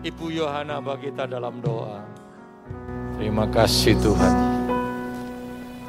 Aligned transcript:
Ibu 0.00 0.32
Yohana 0.32 0.80
bagi 0.80 1.12
kita 1.12 1.28
dalam 1.28 1.60
doa. 1.60 2.00
Terima 3.20 3.44
kasih 3.44 3.92
Tuhan. 4.00 4.32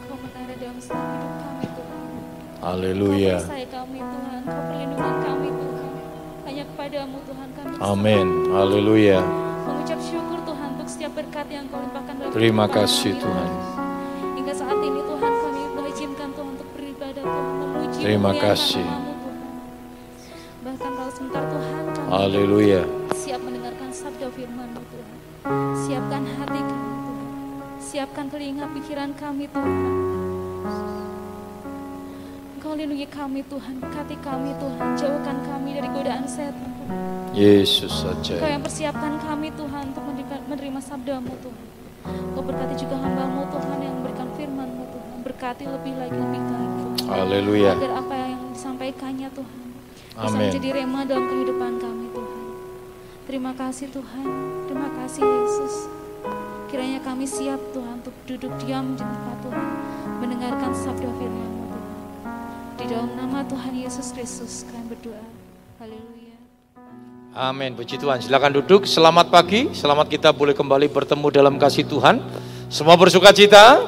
Kau 0.03 0.19
menara 0.19 0.51
dalam 0.59 0.77
setiap 0.83 0.99
hidup 0.99 1.31
kami 1.39 1.67
Tuhan. 1.71 2.03
Haleluya. 2.59 3.37
Kau 3.39 3.47
perisai 3.47 3.65
kami 3.71 3.99
Tuhan, 4.03 4.39
Kau 4.43 4.61
perlindungan 4.67 5.15
kami 5.23 5.49
Tuhan. 5.55 5.89
Hanya 6.43 6.63
kepadamu 6.67 7.17
Tuhan 7.23 7.47
kami 7.55 7.73
Amin. 7.79 8.27
Haleluya. 8.51 9.19
mengucap 9.61 9.99
syukur 10.03 10.39
Tuhan 10.43 10.67
untuk 10.75 10.87
setiap 10.91 11.11
berkat 11.15 11.47
yang 11.47 11.65
Kau 11.71 11.79
limpahkan 11.79 12.13
dalam 12.19 12.31
Terima 12.35 12.65
kasih, 12.67 13.11
kami, 13.15 13.23
Tuhan. 13.23 13.49
Hingga 14.35 14.53
saat 14.53 14.79
ini 14.83 14.99
Tuhan 15.01 15.31
kami 15.39 15.61
mengizinkan 15.71 16.29
Tuhan 16.35 16.49
untuk 16.51 16.67
beribadah 16.75 17.23
Tuhan, 17.23 17.45
memuji 17.63 17.97
Terima 18.03 18.31
kasih. 18.35 18.83
namamu 18.83 19.13
Tuhan. 19.15 19.37
Bahkan 20.61 20.91
kalau 20.99 21.11
sebentar 21.15 21.43
Tuhan 21.47 21.73
kami 21.87 22.09
Haleluya. 22.11 22.83
Siapkan 25.83 26.23
hati 26.39 26.59
kami 26.63 26.89
Tuhan. 26.95 27.27
Siapkan 27.81 28.25
telinga 28.31 28.65
pikiran 28.71 29.11
kami 29.19 29.45
Tuhan. 29.51 29.75
Engkau 32.55 32.73
lindungi 32.77 33.07
kami 33.09 33.41
Tuhan, 33.49 33.73
berkati 33.83 34.15
kami 34.21 34.55
Tuhan, 34.55 34.87
jauhkan 34.95 35.37
kami 35.43 35.69
dari 35.75 35.89
godaan 35.91 36.23
setan. 36.23 36.71
Yesus 37.35 37.91
Engkau 37.91 38.23
saja. 38.23 38.47
yang 38.47 38.63
persiapkan 38.63 39.13
kami 39.19 39.49
Tuhan 39.55 39.83
untuk 39.91 40.03
menerima, 40.47 40.79
sabdamu 40.79 41.33
Tuhan. 41.41 41.65
Engkau 42.31 42.43
berkati 42.47 42.75
juga 42.79 42.95
hambamu 43.01 43.43
Tuhan 43.51 43.77
yang 43.83 43.93
memberikan 43.99 44.27
firmanmu 44.35 44.83
Tuhan. 44.87 45.17
Berkati 45.27 45.63
lebih 45.67 45.93
lagi, 45.99 46.15
lebih 46.15 46.41
lagi. 46.47 46.83
Haleluya. 47.11 47.71
Agar 47.75 47.91
apa 47.99 48.13
yang 48.15 48.41
disampaikannya 48.55 49.29
Tuhan 49.35 49.59
bisa 50.11 50.37
menjadi 50.37 50.69
rema 50.79 51.01
dalam 51.03 51.25
kehidupan 51.27 51.71
kami. 51.81 51.90
Terima 53.21 53.53
kasih 53.53 53.85
Tuhan, 53.93 54.25
terima 54.65 54.89
kasih 54.97 55.21
Yesus. 55.21 55.85
Kiranya 56.73 56.97
kami 57.05 57.29
siap 57.29 57.61
Tuhan 57.69 58.01
untuk 58.01 58.15
duduk 58.25 58.49
diam 58.65 58.97
di 58.97 59.05
tempat 59.05 59.37
Tuhan, 59.45 59.67
mendengarkan 60.25 60.71
sabda 60.73 61.05
firman-Mu 61.05 61.65
Tuhan. 61.69 61.83
Di 62.81 62.85
dalam 62.89 63.11
nama 63.13 63.45
Tuhan 63.45 63.77
Yesus 63.77 64.09
Kristus 64.09 64.65
kami 64.65 64.97
berdoa. 64.97 65.21
Haleluya. 65.77 66.37
Amin. 67.37 67.77
Puji 67.77 68.01
Tuhan. 68.01 68.25
Silakan 68.25 68.57
duduk. 68.57 68.89
Selamat 68.89 69.29
pagi. 69.29 69.69
Selamat 69.69 70.09
kita 70.09 70.33
boleh 70.33 70.57
kembali 70.57 70.89
bertemu 70.89 71.27
dalam 71.29 71.55
kasih 71.61 71.85
Tuhan. 71.85 72.25
Semua 72.73 72.97
bersuka 72.97 73.29
cita. 73.29 73.85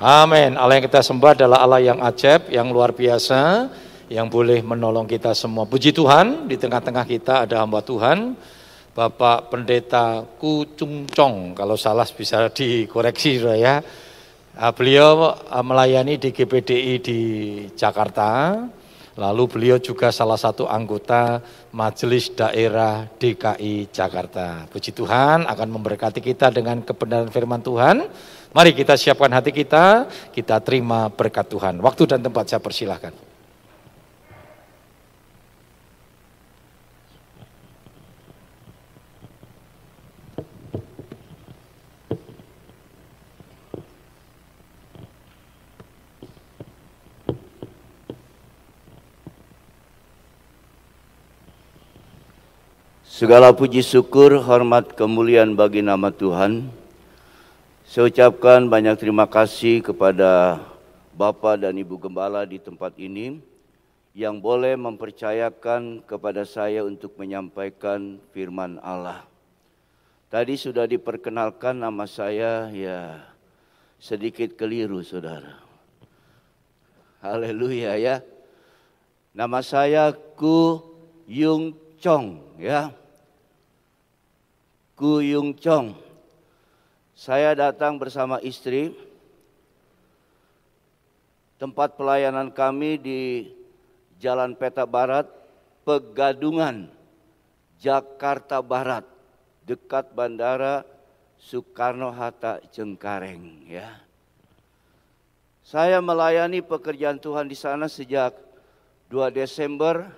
Amin. 0.00 0.56
Allah 0.56 0.80
yang 0.80 0.86
kita 0.88 1.04
sembah 1.04 1.36
adalah 1.36 1.60
Allah 1.60 1.80
yang 1.84 2.00
ajaib, 2.00 2.48
yang 2.48 2.72
luar 2.72 2.96
biasa, 2.96 3.68
yang 4.06 4.30
boleh 4.30 4.62
menolong 4.62 5.06
kita 5.06 5.34
semua. 5.34 5.66
Puji 5.66 5.90
Tuhan, 5.90 6.46
di 6.46 6.54
tengah-tengah 6.54 7.06
kita 7.06 7.34
ada 7.46 7.62
hamba 7.62 7.82
Tuhan, 7.82 8.38
Bapak 8.96 9.52
Pendeta 9.52 10.24
Kucung 10.40 11.04
Cong. 11.10 11.52
Kalau 11.52 11.76
salah 11.76 12.08
bisa 12.08 12.48
dikoreksi 12.48 13.36
ya. 13.60 13.84
Ah, 14.56 14.72
Beliau 14.72 15.36
ah, 15.36 15.60
melayani 15.60 16.16
di 16.16 16.32
GPDI 16.32 16.94
di 17.04 17.20
Jakarta. 17.76 18.56
Lalu 19.16 19.44
beliau 19.48 19.76
juga 19.80 20.12
salah 20.12 20.36
satu 20.36 20.68
anggota 20.68 21.40
Majelis 21.72 22.32
Daerah 22.36 23.08
DKI 23.16 23.88
Jakarta. 23.88 24.68
Puji 24.68 24.92
Tuhan 24.92 25.48
akan 25.48 25.68
memberkati 25.72 26.20
kita 26.20 26.52
dengan 26.52 26.84
kebenaran 26.84 27.32
firman 27.32 27.64
Tuhan. 27.64 28.04
Mari 28.52 28.76
kita 28.76 28.96
siapkan 28.96 29.32
hati 29.32 29.52
kita, 29.56 30.08
kita 30.32 30.60
terima 30.60 31.08
berkat 31.08 31.48
Tuhan. 31.48 31.80
Waktu 31.80 32.16
dan 32.16 32.20
tempat 32.24 32.44
saya 32.48 32.60
persilahkan. 32.60 33.25
Segala 53.16 53.48
puji 53.48 53.80
syukur, 53.80 54.44
hormat, 54.44 54.92
kemuliaan 54.92 55.56
bagi 55.56 55.80
nama 55.80 56.12
Tuhan. 56.12 56.68
Saya 57.88 58.12
ucapkan 58.12 58.68
banyak 58.68 58.92
terima 59.00 59.24
kasih 59.24 59.80
kepada 59.80 60.60
Bapak 61.16 61.64
dan 61.64 61.80
Ibu 61.80 61.96
Gembala 61.96 62.44
di 62.44 62.60
tempat 62.60 62.92
ini 63.00 63.40
yang 64.12 64.36
boleh 64.36 64.76
mempercayakan 64.76 66.04
kepada 66.04 66.44
saya 66.44 66.84
untuk 66.84 67.16
menyampaikan 67.16 68.20
firman 68.36 68.76
Allah. 68.84 69.24
Tadi 70.28 70.60
sudah 70.60 70.84
diperkenalkan 70.84 71.72
nama 71.72 72.04
saya, 72.04 72.68
ya 72.68 73.24
sedikit 73.96 74.60
keliru 74.60 75.00
saudara. 75.00 75.56
Haleluya 77.24 77.96
ya. 77.96 78.20
Nama 79.32 79.64
saya 79.64 80.12
Ku 80.12 80.84
Yung 81.24 81.72
Chong 81.96 82.60
ya. 82.60 82.92
Ku 84.96 85.20
Yung 85.20 85.52
Chong. 85.60 85.92
Saya 87.12 87.52
datang 87.52 88.00
bersama 88.00 88.40
istri. 88.40 88.96
Tempat 91.60 92.00
pelayanan 92.00 92.48
kami 92.48 92.96
di 92.96 93.20
Jalan 94.16 94.56
Peta 94.56 94.88
Barat, 94.88 95.28
Pegadungan, 95.84 96.88
Jakarta 97.76 98.64
Barat, 98.64 99.04
dekat 99.68 100.16
Bandara 100.16 100.80
Soekarno-Hatta 101.44 102.64
Cengkareng 102.72 103.68
ya. 103.68 104.00
Saya 105.60 106.00
melayani 106.00 106.64
pekerjaan 106.64 107.20
Tuhan 107.20 107.52
di 107.52 107.56
sana 107.58 107.84
sejak 107.84 108.32
2 109.12 109.28
Desember 109.28 110.08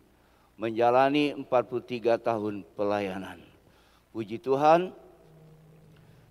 menjalani 0.54 1.34
43 1.34 2.14
tahun 2.22 2.62
pelayanan. 2.78 3.42
Puji 4.14 4.38
Tuhan, 4.38 4.94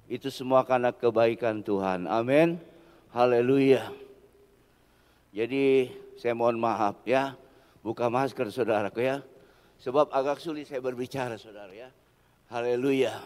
itu 0.08 0.32
semua 0.32 0.64
karena 0.64 0.96
kebaikan 0.96 1.60
Tuhan. 1.60 2.08
Amin. 2.08 2.56
Haleluya. 3.12 3.92
Jadi 5.36 5.92
saya 6.16 6.32
mohon 6.32 6.56
maaf 6.56 7.04
ya, 7.04 7.36
buka 7.84 8.08
masker 8.08 8.48
saudaraku 8.48 9.04
ya. 9.04 9.20
Sebab 9.84 10.08
agak 10.16 10.40
sulit 10.40 10.72
saya 10.72 10.80
berbicara 10.80 11.36
saudara 11.36 11.76
ya. 11.76 11.92
Haleluya. 12.48 13.20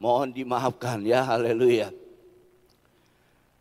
Mohon 0.00 0.32
dimaafkan 0.32 1.04
ya, 1.04 1.28
haleluya. 1.28 1.92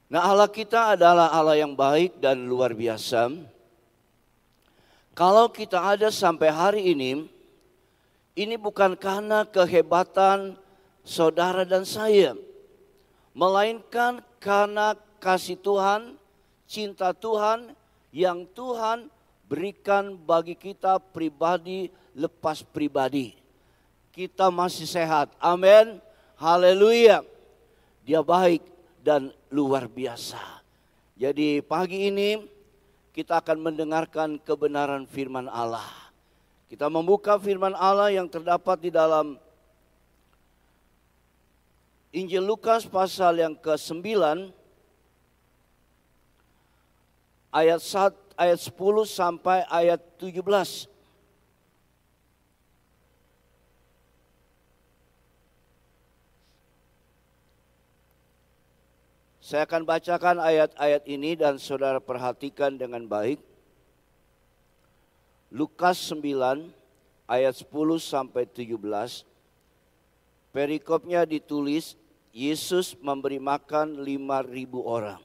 Nah 0.08 0.24
Allah 0.24 0.48
kita 0.48 0.96
adalah 0.96 1.30
Allah 1.36 1.60
yang 1.60 1.76
baik 1.76 2.24
dan 2.24 2.48
luar 2.48 2.72
biasa. 2.72 3.53
Kalau 5.14 5.46
kita 5.46 5.78
ada 5.78 6.10
sampai 6.10 6.50
hari 6.50 6.82
ini, 6.90 7.30
ini 8.34 8.56
bukan 8.58 8.98
karena 8.98 9.46
kehebatan 9.46 10.58
saudara 11.06 11.62
dan 11.62 11.86
saya. 11.86 12.34
Melainkan 13.38 14.26
karena 14.42 14.98
kasih 15.22 15.58
Tuhan, 15.62 16.18
cinta 16.66 17.14
Tuhan 17.14 17.78
yang 18.10 18.50
Tuhan 18.58 19.06
berikan 19.46 20.18
bagi 20.18 20.58
kita 20.58 20.98
pribadi 20.98 21.94
lepas 22.18 22.66
pribadi. 22.66 23.38
Kita 24.10 24.50
masih 24.50 24.90
sehat. 24.90 25.30
Amin. 25.38 26.02
Haleluya. 26.42 27.22
Dia 28.02 28.26
baik 28.26 28.66
dan 29.06 29.30
luar 29.54 29.86
biasa. 29.86 30.42
Jadi 31.14 31.62
pagi 31.62 32.10
ini 32.10 32.53
kita 33.14 33.38
akan 33.38 33.62
mendengarkan 33.62 34.42
kebenaran 34.42 35.06
firman 35.06 35.46
Allah. 35.46 35.86
Kita 36.66 36.90
membuka 36.90 37.38
firman 37.38 37.78
Allah 37.78 38.10
yang 38.10 38.26
terdapat 38.26 38.82
di 38.82 38.90
dalam 38.90 39.38
Injil 42.10 42.42
Lukas 42.42 42.90
pasal 42.90 43.38
yang 43.38 43.54
ke-9 43.54 44.02
ayat 47.54 47.82
1 47.82 48.24
ayat 48.34 48.60
10 48.60 48.74
sampai 49.06 49.62
ayat 49.70 50.02
17. 50.18 50.93
Saya 59.44 59.68
akan 59.68 59.84
bacakan 59.84 60.40
ayat-ayat 60.40 61.04
ini 61.04 61.36
dan 61.36 61.60
saudara 61.60 62.00
perhatikan 62.00 62.80
dengan 62.80 63.04
baik. 63.04 63.44
Lukas 65.52 66.00
9 66.16 66.72
ayat 67.28 67.52
10 67.52 67.68
sampai 68.00 68.48
17. 68.48 68.80
Perikopnya 70.56 71.28
ditulis 71.28 72.00
Yesus 72.32 72.96
memberi 73.04 73.44
makan 73.44 74.00
5000 74.00 74.80
orang. 74.80 75.20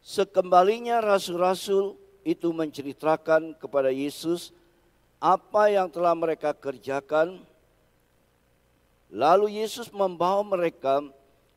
Sekembalinya 0.00 1.04
rasul-rasul 1.04 2.00
itu 2.24 2.48
menceritakan 2.48 3.60
kepada 3.60 3.92
Yesus 3.92 4.56
apa 5.20 5.68
yang 5.68 5.92
telah 5.92 6.16
mereka 6.16 6.56
kerjakan. 6.56 7.44
Lalu 9.12 9.60
Yesus 9.60 9.92
membawa 9.92 10.40
mereka 10.40 11.04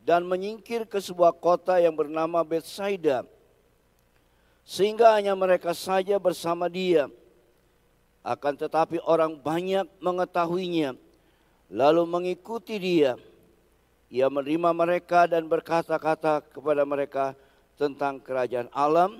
dan 0.05 0.21
menyingkir 0.21 0.85
ke 0.85 1.01
sebuah 1.01 1.33
kota 1.41 1.81
yang 1.81 1.97
bernama 1.97 2.45
Bethsaida. 2.45 3.25
Sehingga 4.61 5.17
hanya 5.17 5.33
mereka 5.33 5.73
saja 5.73 6.21
bersama 6.21 6.69
dia. 6.69 7.09
Akan 8.21 8.53
tetapi 8.53 9.01
orang 9.05 9.37
banyak 9.37 9.85
mengetahuinya 10.01 10.97
lalu 11.69 12.05
mengikuti 12.05 12.77
dia. 12.77 13.17
Ia 14.13 14.29
menerima 14.29 14.69
mereka 14.73 15.25
dan 15.25 15.49
berkata-kata 15.49 16.45
kepada 16.53 16.85
mereka 16.85 17.33
tentang 17.75 18.21
kerajaan 18.21 18.69
alam 18.71 19.19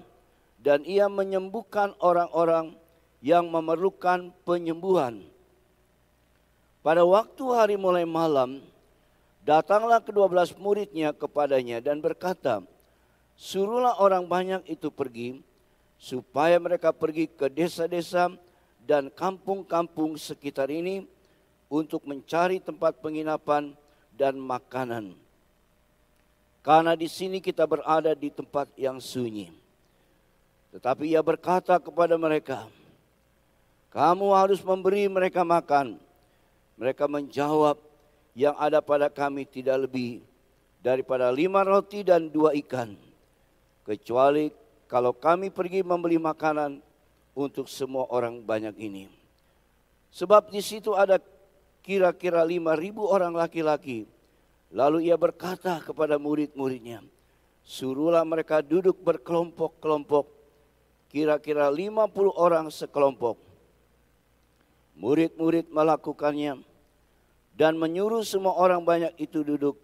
dan 0.62 0.86
ia 0.86 1.10
menyembuhkan 1.10 1.98
orang-orang 1.98 2.78
yang 3.20 3.50
memerlukan 3.50 4.30
penyembuhan. 4.46 5.26
Pada 6.86 7.02
waktu 7.02 7.44
hari 7.50 7.76
mulai 7.82 8.06
malam, 8.06 8.62
datanglah 9.46 10.02
kedua 10.02 10.26
belas 10.26 10.52
muridnya 10.58 11.14
kepadanya 11.14 11.78
dan 11.80 12.02
berkata, 12.02 12.66
Suruhlah 13.36 14.00
orang 14.00 14.26
banyak 14.26 14.64
itu 14.66 14.90
pergi, 14.90 15.44
supaya 16.00 16.56
mereka 16.58 16.96
pergi 16.96 17.28
ke 17.28 17.52
desa-desa 17.52 18.32
dan 18.82 19.12
kampung-kampung 19.12 20.16
sekitar 20.16 20.72
ini 20.72 21.04
untuk 21.68 22.08
mencari 22.08 22.64
tempat 22.64 22.96
penginapan 23.04 23.76
dan 24.16 24.40
makanan. 24.40 25.14
Karena 26.64 26.98
di 26.98 27.06
sini 27.06 27.44
kita 27.44 27.68
berada 27.70 28.16
di 28.18 28.32
tempat 28.34 28.72
yang 28.74 28.98
sunyi. 28.98 29.54
Tetapi 30.74 31.14
ia 31.14 31.22
berkata 31.22 31.78
kepada 31.78 32.18
mereka, 32.18 32.66
"Kamu 33.94 34.34
harus 34.34 34.64
memberi 34.66 35.06
mereka 35.06 35.46
makan." 35.46 36.00
Mereka 36.76 37.08
menjawab, 37.08 37.80
"Yang 38.36 38.56
ada 38.60 38.80
pada 38.84 39.08
kami 39.08 39.48
tidak 39.48 39.88
lebih 39.88 40.20
daripada 40.84 41.32
lima 41.32 41.64
roti 41.64 42.04
dan 42.04 42.28
dua 42.28 42.52
ikan, 42.60 42.94
kecuali 43.88 44.52
kalau 44.86 45.16
kami 45.16 45.50
pergi 45.50 45.82
membeli 45.82 46.20
makanan 46.20 46.84
untuk 47.32 47.72
semua 47.72 48.06
orang 48.12 48.44
banyak 48.44 48.76
ini." 48.76 49.08
Sebab 50.12 50.52
di 50.52 50.60
situ 50.60 50.92
ada 50.96 51.20
kira-kira 51.84 52.44
lima 52.44 52.76
ribu 52.76 53.08
orang 53.08 53.32
laki-laki. 53.36 54.08
Lalu 54.76 55.08
ia 55.08 55.16
berkata 55.16 55.80
kepada 55.80 56.20
murid-muridnya, 56.20 57.00
suruhlah 57.64 58.28
mereka 58.28 58.60
duduk 58.60 59.00
berkelompok-kelompok, 59.00 60.28
kira-kira 61.08 61.72
lima 61.72 62.12
puluh 62.12 62.36
orang 62.36 62.68
sekelompok. 62.68 63.40
Murid-murid 65.00 65.72
melakukannya 65.72 66.60
dan 67.56 67.80
menyuruh 67.80 68.22
semua 68.28 68.54
orang 68.54 68.84
banyak 68.84 69.16
itu 69.16 69.42
duduk. 69.42 69.80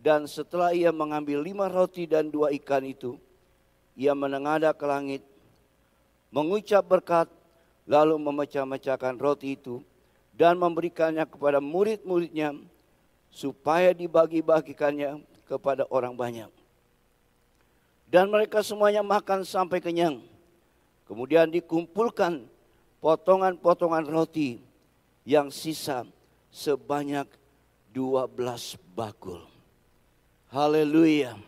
Dan 0.00 0.24
setelah 0.24 0.72
ia 0.72 0.92
mengambil 0.92 1.44
lima 1.44 1.68
roti 1.68 2.08
dan 2.08 2.32
dua 2.32 2.52
ikan 2.56 2.84
itu, 2.84 3.20
ia 3.96 4.16
menengadah 4.16 4.72
ke 4.72 4.84
langit, 4.88 5.20
mengucap 6.32 6.84
berkat, 6.84 7.28
lalu 7.84 8.16
memecah-mecahkan 8.16 9.16
roti 9.20 9.56
itu 9.56 9.84
dan 10.32 10.56
memberikannya 10.56 11.28
kepada 11.28 11.60
murid-muridnya 11.60 12.56
supaya 13.28 13.92
dibagi-bagikannya 13.92 15.20
kepada 15.44 15.84
orang 15.92 16.16
banyak. 16.16 16.48
Dan 18.08 18.32
mereka 18.32 18.64
semuanya 18.64 19.04
makan 19.04 19.44
sampai 19.44 19.84
kenyang. 19.84 20.24
Kemudian 21.04 21.50
dikumpulkan 21.50 22.46
potongan-potongan 23.04 24.06
roti 24.08 24.62
yang 25.28 25.52
sisa 25.52 26.06
sebanyak 26.50 27.26
12 27.94 28.78
bakul. 28.94 29.42
Haleluya. 30.50 31.38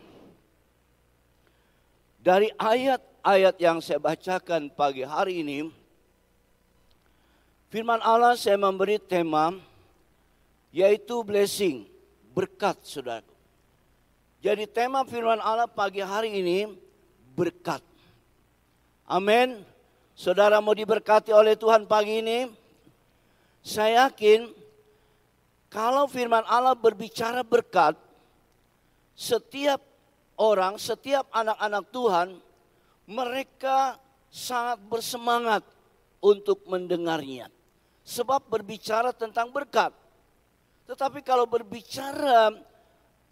Dari 2.23 2.47
ayat-ayat 2.55 3.55
yang 3.59 3.83
saya 3.83 3.99
bacakan 3.99 4.71
pagi 4.71 5.03
hari 5.03 5.43
ini, 5.43 5.67
Firman 7.73 7.97
Allah 8.05 8.37
saya 8.37 8.53
memberi 8.53 9.01
tema 9.01 9.49
yaitu 10.69 11.25
blessing, 11.25 11.89
berkat 12.29 12.77
saudara. 12.85 13.25
Jadi 14.45 14.69
tema 14.69 15.01
firman 15.09 15.41
Allah 15.41 15.65
pagi 15.65 15.97
hari 15.97 16.37
ini 16.37 16.69
berkat. 17.33 17.81
Amin. 19.09 19.65
Saudara 20.13 20.61
mau 20.61 20.77
diberkati 20.77 21.33
oleh 21.33 21.57
Tuhan 21.57 21.89
pagi 21.89 22.21
ini? 22.21 22.45
Saya 23.65 24.05
yakin 24.05 24.53
kalau 25.73 26.05
firman 26.05 26.45
Allah 26.45 26.77
berbicara 26.77 27.41
berkat, 27.41 27.97
setiap 29.17 29.81
orang, 30.37 30.77
setiap 30.77 31.25
anak-anak 31.33 31.89
Tuhan, 31.89 32.27
mereka 33.09 33.97
sangat 34.29 34.77
bersemangat 34.85 35.65
untuk 36.21 36.61
mendengarnya. 36.69 37.49
Sebab 38.05 38.45
berbicara 38.53 39.17
tentang 39.17 39.49
berkat. 39.49 39.89
Tetapi 40.85 41.25
kalau 41.25 41.49
berbicara 41.49 42.53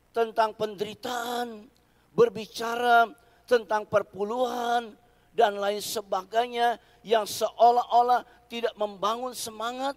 tentang 0.09 0.57
penderitaan, 0.57 1.69
berbicara 2.09 3.05
tentang 3.45 3.85
perpuluhan 3.85 4.97
dan 5.37 5.61
lain 5.61 5.83
sebagainya 5.83 6.81
yang 7.05 7.27
seolah-olah 7.27 8.25
tidak 8.49 8.73
membangun 8.75 9.35
semangat, 9.35 9.93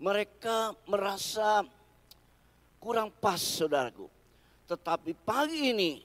mereka 0.00 0.72
merasa 0.88 1.60
kurang 2.80 3.12
pas 3.20 3.36
saudaraku. 3.36 4.08
Tetapi 4.64 5.12
pagi 5.12 5.76
ini 5.76 6.00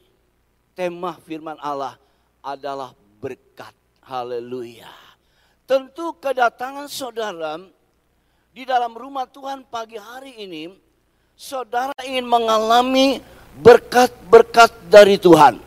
tema 0.75 1.15
firman 1.23 1.55
Allah 1.63 1.95
adalah 2.43 2.91
berkat. 3.23 3.71
Haleluya. 4.03 4.91
Tentu 5.63 6.13
kedatangan 6.19 6.91
saudara 6.91 7.57
di 8.51 8.67
dalam 8.67 8.93
rumah 8.93 9.25
Tuhan 9.25 9.65
pagi 9.65 9.97
hari 9.97 10.43
ini, 10.43 10.69
saudara 11.33 11.95
ingin 12.03 12.27
mengalami 12.27 13.23
berkat-berkat 13.63 14.91
dari 14.91 15.17
Tuhan. 15.17 15.57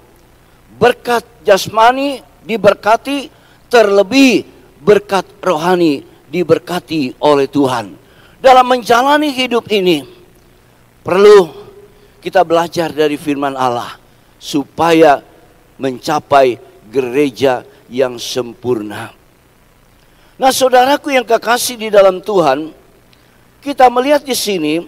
Berkat 0.78 1.24
jasmani 1.42 2.22
diberkati, 2.46 3.32
terlebih 3.66 4.46
berkat 4.78 5.26
rohani 5.42 6.06
diberkati 6.30 7.18
oleh 7.18 7.50
Tuhan. 7.50 8.07
Dalam 8.38 8.70
menjalani 8.70 9.34
hidup 9.34 9.66
ini, 9.66 10.06
perlu 11.02 11.50
kita 12.22 12.46
belajar 12.46 12.94
dari 12.94 13.18
firman 13.18 13.58
Allah 13.58 13.98
supaya 14.38 15.18
mencapai 15.74 16.58
gereja 16.86 17.66
yang 17.90 18.14
sempurna. 18.14 19.10
Nah, 20.38 20.54
saudaraku 20.54 21.10
yang 21.10 21.26
kekasih 21.26 21.74
di 21.74 21.88
dalam 21.90 22.22
Tuhan, 22.22 22.70
kita 23.58 23.90
melihat 23.90 24.22
di 24.22 24.38
sini 24.38 24.86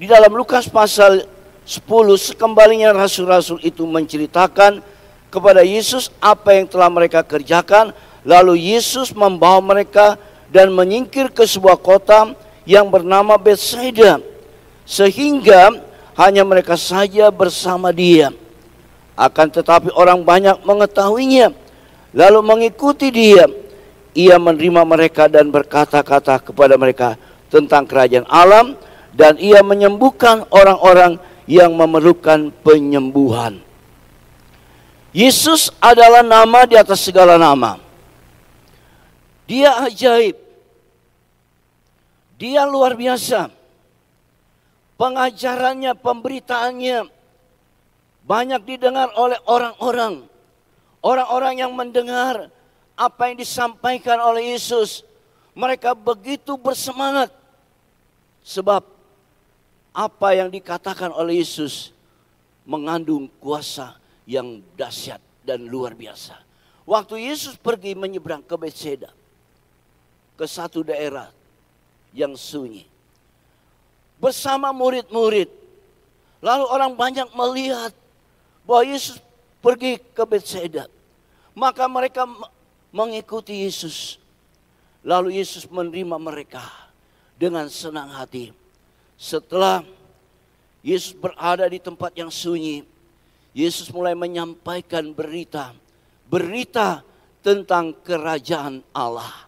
di 0.00 0.08
dalam 0.08 0.32
Lukas 0.32 0.64
pasal 0.64 1.28
10 1.68 1.84
sekembalinya 2.16 2.96
rasul-rasul 2.96 3.60
itu 3.60 3.84
menceritakan 3.84 4.80
kepada 5.28 5.60
Yesus 5.60 6.08
apa 6.24 6.56
yang 6.56 6.64
telah 6.64 6.88
mereka 6.88 7.20
kerjakan 7.20 7.92
lalu 8.24 8.72
Yesus 8.72 9.12
membawa 9.12 9.60
mereka 9.60 10.16
dan 10.48 10.72
menyingkir 10.72 11.28
ke 11.28 11.44
sebuah 11.44 11.76
kota 11.76 12.32
yang 12.68 12.92
bernama 12.92 13.40
Bethsaida 13.40 14.20
sehingga 14.84 15.72
hanya 16.20 16.44
mereka 16.44 16.76
saja 16.76 17.32
bersama 17.32 17.88
dia 17.88 18.28
akan 19.16 19.48
tetapi 19.48 19.88
orang 19.96 20.20
banyak 20.20 20.60
mengetahuinya 20.68 21.56
lalu 22.12 22.40
mengikuti 22.44 23.08
dia 23.08 23.48
ia 24.12 24.36
menerima 24.36 24.84
mereka 24.84 25.32
dan 25.32 25.48
berkata-kata 25.48 26.44
kepada 26.44 26.76
mereka 26.76 27.16
tentang 27.48 27.88
kerajaan 27.88 28.28
alam 28.28 28.76
dan 29.16 29.40
ia 29.40 29.64
menyembuhkan 29.64 30.44
orang-orang 30.52 31.16
yang 31.48 31.72
memerlukan 31.72 32.52
penyembuhan. 32.60 33.62
Yesus 35.16 35.72
adalah 35.80 36.20
nama 36.20 36.68
di 36.68 36.76
atas 36.76 37.00
segala 37.00 37.40
nama. 37.40 37.80
Dia 39.48 39.88
ajaib. 39.88 40.47
Dia 42.38 42.64
luar 42.64 42.94
biasa. 42.94 43.50
Pengajarannya, 44.94 45.94
pemberitaannya 45.98 46.98
banyak 48.22 48.62
didengar 48.62 49.10
oleh 49.18 49.38
orang-orang. 49.46 50.26
Orang-orang 51.02 51.54
yang 51.62 51.72
mendengar 51.74 52.50
apa 52.98 53.30
yang 53.30 53.36
disampaikan 53.38 54.18
oleh 54.22 54.54
Yesus. 54.54 55.02
Mereka 55.58 55.98
begitu 55.98 56.54
bersemangat 56.54 57.34
Sebab 58.48 58.80
apa 59.92 60.28
yang 60.32 60.48
dikatakan 60.48 61.12
oleh 61.12 61.44
Yesus 61.44 61.92
mengandung 62.64 63.28
kuasa 63.36 64.00
yang 64.24 64.64
dahsyat 64.72 65.20
dan 65.44 65.68
luar 65.68 65.92
biasa. 65.92 66.48
waktu 66.88 67.28
Yesus 67.28 67.60
pergi 67.60 67.92
menyeberang 67.92 68.40
ke 68.40 68.56
Bethsaida, 68.56 69.12
ke 70.40 70.48
satu 70.48 70.80
daerah 70.80 71.28
yang 72.18 72.34
sunyi. 72.34 72.82
Bersama 74.18 74.74
murid-murid. 74.74 75.46
Lalu 76.42 76.64
orang 76.66 76.92
banyak 76.98 77.30
melihat 77.34 77.94
bahwa 78.66 78.82
Yesus 78.82 79.22
pergi 79.62 80.02
ke 80.02 80.22
Bethsaida. 80.26 80.90
Maka 81.54 81.86
mereka 81.86 82.26
mengikuti 82.90 83.62
Yesus. 83.66 84.18
Lalu 85.06 85.38
Yesus 85.38 85.70
menerima 85.70 86.18
mereka 86.18 86.62
dengan 87.38 87.70
senang 87.70 88.10
hati. 88.10 88.50
Setelah 89.14 89.82
Yesus 90.82 91.14
berada 91.14 91.66
di 91.66 91.78
tempat 91.82 92.14
yang 92.14 92.30
sunyi, 92.30 92.86
Yesus 93.54 93.90
mulai 93.90 94.14
menyampaikan 94.14 95.10
berita, 95.10 95.74
berita 96.30 97.02
tentang 97.42 97.96
kerajaan 98.06 98.84
Allah. 98.94 99.47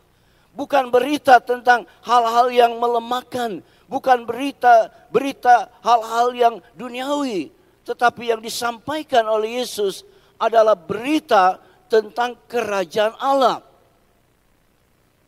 Bukan 0.50 0.90
berita 0.90 1.38
tentang 1.38 1.86
hal-hal 2.02 2.50
yang 2.50 2.72
melemahkan, 2.76 3.62
bukan 3.86 4.26
berita 4.26 4.90
berita 5.10 5.70
hal-hal 5.82 6.34
yang 6.34 6.54
duniawi, 6.74 7.54
tetapi 7.86 8.34
yang 8.34 8.42
disampaikan 8.42 9.26
oleh 9.30 9.62
Yesus 9.62 10.02
adalah 10.38 10.74
berita 10.74 11.58
tentang 11.90 12.38
kerajaan 12.46 13.14
Allah. 13.18 13.62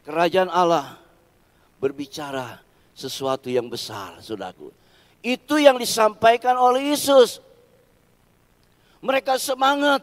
Kerajaan 0.03 0.51
Allah 0.51 0.99
berbicara 1.79 2.63
sesuatu 2.95 3.51
yang 3.51 3.67
besar, 3.67 4.19
saudaraku. 4.23 4.71
Itu 5.23 5.59
yang 5.59 5.79
disampaikan 5.79 6.59
oleh 6.59 6.95
Yesus. 6.95 7.39
Mereka 9.03 9.39
semangat, 9.39 10.03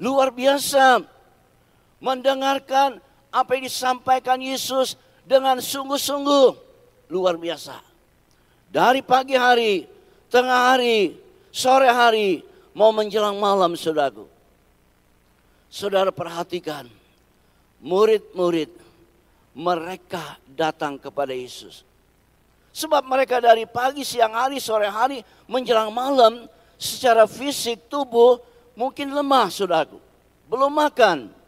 luar 0.00 0.32
biasa. 0.32 1.04
Mendengarkan 2.00 3.00
apa 3.30 3.56
yang 3.56 3.64
disampaikan 3.66 4.38
Yesus 4.42 4.98
dengan 5.22 5.62
sungguh-sungguh. 5.62 6.48
Luar 7.10 7.38
biasa. 7.38 7.78
Dari 8.70 9.02
pagi 9.02 9.34
hari, 9.34 9.86
tengah 10.30 10.74
hari, 10.74 11.18
sore 11.50 11.90
hari, 11.90 12.42
mau 12.70 12.94
menjelang 12.94 13.34
malam 13.38 13.74
saudaraku. 13.74 14.26
Saudara 15.70 16.10
perhatikan, 16.14 16.86
murid-murid 17.82 18.70
mereka 19.54 20.38
datang 20.46 20.98
kepada 20.98 21.34
Yesus. 21.34 21.82
Sebab 22.70 23.02
mereka 23.02 23.42
dari 23.42 23.66
pagi, 23.66 24.06
siang 24.06 24.34
hari, 24.34 24.62
sore 24.62 24.86
hari, 24.86 25.22
menjelang 25.50 25.90
malam, 25.90 26.46
secara 26.78 27.26
fisik 27.26 27.90
tubuh 27.90 28.38
mungkin 28.78 29.10
lemah, 29.10 29.50
saudaraku. 29.50 29.98
Belum 30.46 30.70
makan. 30.70 31.39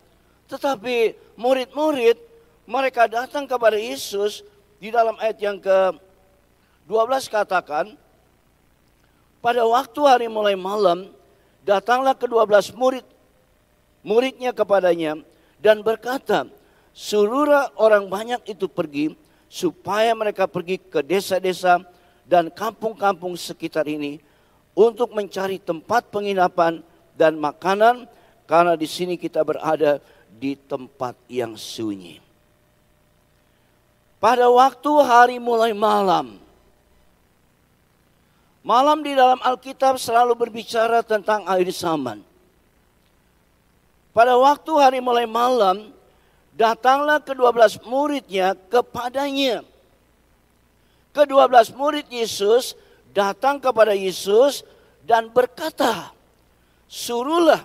Tetapi 0.53 1.17
murid-murid, 1.41 2.21
mereka 2.69 3.09
datang 3.09 3.49
kepada 3.49 3.81
Yesus 3.81 4.45
di 4.77 4.93
dalam 4.93 5.17
ayat 5.17 5.41
yang 5.41 5.57
ke-12 5.57 7.33
katakan, 7.33 7.97
pada 9.41 9.65
waktu 9.65 10.01
hari 10.05 10.29
mulai 10.29 10.53
malam, 10.53 11.09
datanglah 11.65 12.13
kedua 12.13 12.45
belas 12.45 12.69
murid 12.69 13.03
muridnya 14.05 14.53
kepadanya 14.53 15.25
dan 15.57 15.81
berkata, 15.81 16.45
suruhlah 16.93 17.73
orang 17.81 18.13
banyak 18.13 18.45
itu 18.53 18.69
pergi 18.69 19.17
supaya 19.49 20.13
mereka 20.13 20.45
pergi 20.45 20.77
ke 20.77 21.01
desa-desa 21.01 21.81
dan 22.29 22.53
kampung-kampung 22.53 23.35
sekitar 23.41 23.89
ini 23.89 24.21
untuk 24.77 25.17
mencari 25.17 25.57
tempat 25.57 26.13
penginapan 26.13 26.85
dan 27.17 27.41
makanan 27.41 28.05
karena 28.47 28.77
di 28.77 28.85
sini 28.85 29.17
kita 29.17 29.41
berada 29.43 30.03
di 30.43 30.59
tempat 30.59 31.15
yang 31.31 31.55
sunyi. 31.55 32.19
Pada 34.19 34.51
waktu 34.51 34.91
hari 35.07 35.39
mulai 35.39 35.71
malam, 35.71 36.35
malam 38.67 38.99
di 39.07 39.15
dalam 39.15 39.39
Alkitab 39.39 40.03
selalu 40.03 40.35
berbicara 40.35 41.07
tentang 41.07 41.47
air 41.47 41.71
zaman. 41.71 42.19
Pada 44.11 44.35
waktu 44.35 44.73
hari 44.83 44.99
mulai 44.99 45.31
malam, 45.31 45.95
datanglah 46.59 47.23
kedua 47.23 47.55
belas 47.55 47.79
muridnya 47.87 48.59
kepadanya. 48.67 49.63
Kedua 51.15 51.47
belas 51.47 51.71
murid 51.71 52.11
Yesus 52.11 52.75
datang 53.15 53.63
kepada 53.63 53.95
Yesus 53.95 54.67
dan 55.07 55.31
berkata, 55.31 56.11
suruhlah 56.91 57.63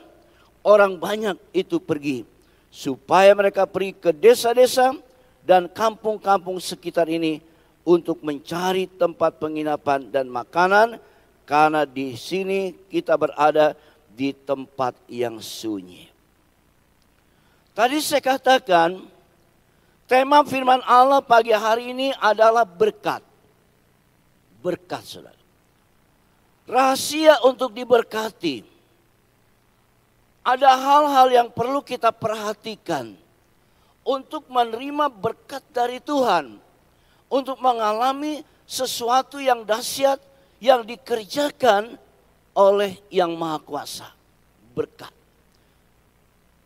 orang 0.62 1.00
banyak 1.00 1.38
itu 1.56 1.80
pergi. 1.80 2.37
Supaya 2.78 3.34
mereka 3.34 3.66
pergi 3.66 3.98
ke 3.98 4.14
desa-desa 4.14 4.94
dan 5.42 5.66
kampung-kampung 5.66 6.62
sekitar 6.62 7.10
ini 7.10 7.42
untuk 7.82 8.22
mencari 8.22 8.86
tempat 8.86 9.42
penginapan 9.42 10.06
dan 10.14 10.30
makanan 10.30 11.02
karena 11.50 11.90
di 11.90 12.14
sini 12.14 12.78
kita 12.86 13.18
berada 13.18 13.74
di 14.14 14.30
tempat 14.30 14.94
yang 15.10 15.42
sunyi. 15.42 16.06
Tadi 17.74 17.98
saya 17.98 18.22
katakan, 18.22 19.10
tema 20.06 20.46
firman 20.46 20.86
Allah 20.86 21.18
pagi 21.26 21.58
hari 21.58 21.98
ini 21.98 22.14
adalah 22.22 22.62
berkat. 22.62 23.26
Berkat, 24.62 25.02
saudara. 25.02 25.42
Rahasia 26.70 27.42
untuk 27.42 27.74
diberkati. 27.74 28.77
Ada 30.48 30.80
hal-hal 30.80 31.28
yang 31.28 31.48
perlu 31.52 31.84
kita 31.84 32.16
perhatikan 32.16 33.20
untuk 34.08 34.48
menerima 34.48 35.12
berkat 35.12 35.60
dari 35.76 36.00
Tuhan. 36.00 36.56
Untuk 37.28 37.60
mengalami 37.60 38.48
sesuatu 38.64 39.44
yang 39.44 39.68
dahsyat 39.68 40.24
yang 40.64 40.88
dikerjakan 40.88 42.00
oleh 42.56 42.96
yang 43.12 43.36
maha 43.36 43.60
kuasa. 43.60 44.08
Berkat 44.72 45.12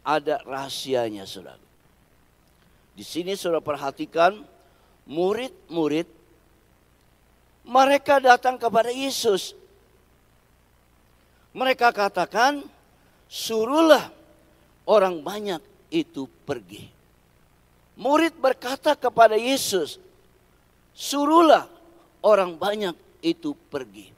ada 0.01 0.41
rahasianya 0.45 1.25
saudara. 1.29 1.61
Di 2.97 3.05
sini 3.05 3.37
saudara 3.37 3.63
perhatikan 3.63 4.41
murid-murid 5.05 6.09
mereka 7.65 8.17
datang 8.17 8.57
kepada 8.57 8.89
Yesus. 8.89 9.53
Mereka 11.53 11.93
katakan, 11.93 12.65
suruhlah 13.31 14.11
orang 14.83 15.23
banyak 15.23 15.63
itu 15.87 16.27
pergi. 16.43 16.91
Murid 17.95 18.35
berkata 18.35 18.91
kepada 18.91 19.39
Yesus, 19.39 19.95
suruhlah 20.91 21.71
orang 22.19 22.59
banyak 22.59 22.95
itu 23.23 23.55
pergi. 23.71 24.11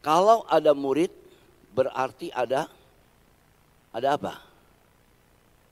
Kalau 0.00 0.48
ada 0.48 0.72
murid, 0.72 1.12
berarti 1.76 2.32
ada 2.32 2.72
ada 3.92 4.08
apa? 4.16 4.40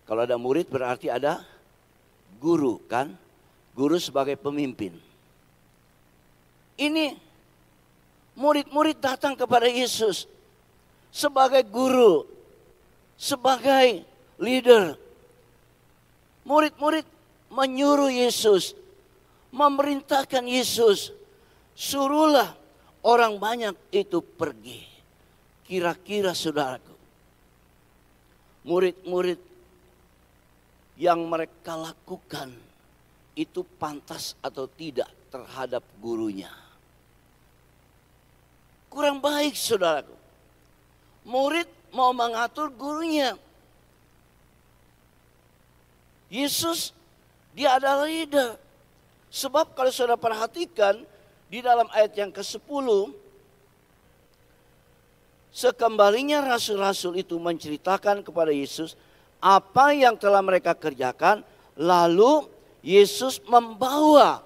Kalau 0.05 0.21
ada 0.29 0.37
murid 0.37 0.69
berarti 0.69 1.09
ada 1.09 1.41
guru 2.37 2.77
kan? 2.91 3.17
Guru 3.73 3.97
sebagai 3.97 4.37
pemimpin. 4.37 4.95
Ini 6.75 7.15
murid-murid 8.35 8.99
datang 8.99 9.39
kepada 9.39 9.71
Yesus 9.71 10.27
sebagai 11.15 11.63
guru, 11.71 12.27
sebagai 13.15 14.03
leader. 14.43 14.99
Murid-murid 16.43 17.07
menyuruh 17.55 18.11
Yesus, 18.11 18.75
memerintahkan 19.55 20.43
Yesus, 20.43 21.15
suruhlah 21.79 22.59
orang 23.07 23.39
banyak 23.39 23.79
itu 23.95 24.19
pergi. 24.19 24.83
Kira-kira 25.65 26.37
saudaraku, 26.37 26.93
murid-murid 28.69 29.41
yang 31.01 31.25
mereka 31.25 31.79
lakukan 31.79 32.53
itu 33.33 33.65
pantas 33.81 34.37
atau 34.45 34.69
tidak 34.69 35.09
terhadap 35.33 35.81
gurunya. 36.05 36.53
Kurang 38.93 39.25
baik 39.25 39.57
saudaraku. 39.57 40.24
Murid 41.25 41.67
mau 41.91 42.13
mengatur 42.13 42.69
gurunya. 42.73 43.37
Yesus 46.29 46.93
dia 47.57 47.77
adalah 47.81 48.07
leader. 48.07 48.61
Sebab 49.35 49.75
kalau 49.75 49.91
saudara 49.91 50.21
perhatikan 50.21 51.03
di 51.51 51.59
dalam 51.59 51.91
ayat 51.91 52.15
yang 52.15 52.31
ke-10 52.31 52.87
Sekembalinya 55.55 56.43
rasul-rasul 56.43 57.15
itu 57.15 57.39
menceritakan 57.39 58.27
kepada 58.27 58.51
Yesus 58.51 58.99
apa 59.39 59.95
yang 59.95 60.19
telah 60.19 60.43
mereka 60.43 60.75
kerjakan, 60.75 61.47
lalu 61.79 62.43
Yesus 62.83 63.39
membawa 63.47 64.43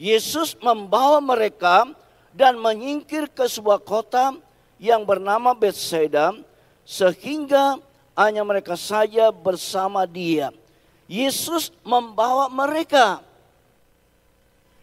Yesus 0.00 0.56
membawa 0.64 1.20
mereka 1.20 1.84
dan 2.32 2.56
menyingkir 2.56 3.28
ke 3.28 3.44
sebuah 3.44 3.84
kota 3.84 4.32
yang 4.80 5.04
bernama 5.04 5.52
Bethsaida 5.52 6.32
sehingga 6.88 7.76
hanya 8.16 8.40
mereka 8.40 8.74
saja 8.74 9.28
bersama 9.28 10.08
dia. 10.08 10.48
Yesus 11.04 11.68
membawa 11.84 12.48
mereka. 12.48 13.20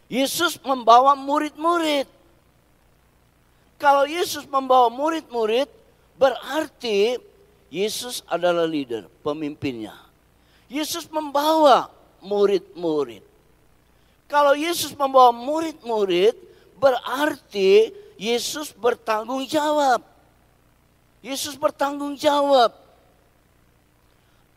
Yesus 0.07 0.55
membawa 0.61 1.17
murid-murid. 1.17 2.07
Kalau 3.81 4.05
Yesus 4.07 4.45
membawa 4.47 4.87
murid-murid, 4.87 5.67
berarti 6.15 7.19
Yesus 7.67 8.23
adalah 8.25 8.63
leader, 8.63 9.09
pemimpinnya. 9.25 9.93
Yesus 10.71 11.05
membawa 11.11 11.91
murid-murid. 12.23 13.23
Kalau 14.27 14.55
Yesus 14.55 14.91
membawa 14.95 15.31
murid-murid, 15.31 16.35
berarti 16.75 17.91
Yesus 18.17 18.73
bertanggung 18.73 19.45
jawab. 19.45 20.01
Yesus 21.21 21.57
bertanggung 21.57 22.17
jawab 22.17 22.73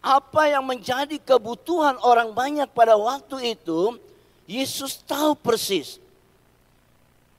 apa 0.00 0.48
yang 0.48 0.64
menjadi 0.64 1.20
kebutuhan 1.20 2.00
orang 2.00 2.32
banyak 2.32 2.68
pada 2.72 2.96
waktu 2.96 3.52
itu, 3.52 4.00
Yesus 4.48 4.96
tahu 5.04 5.36
persis. 5.36 6.00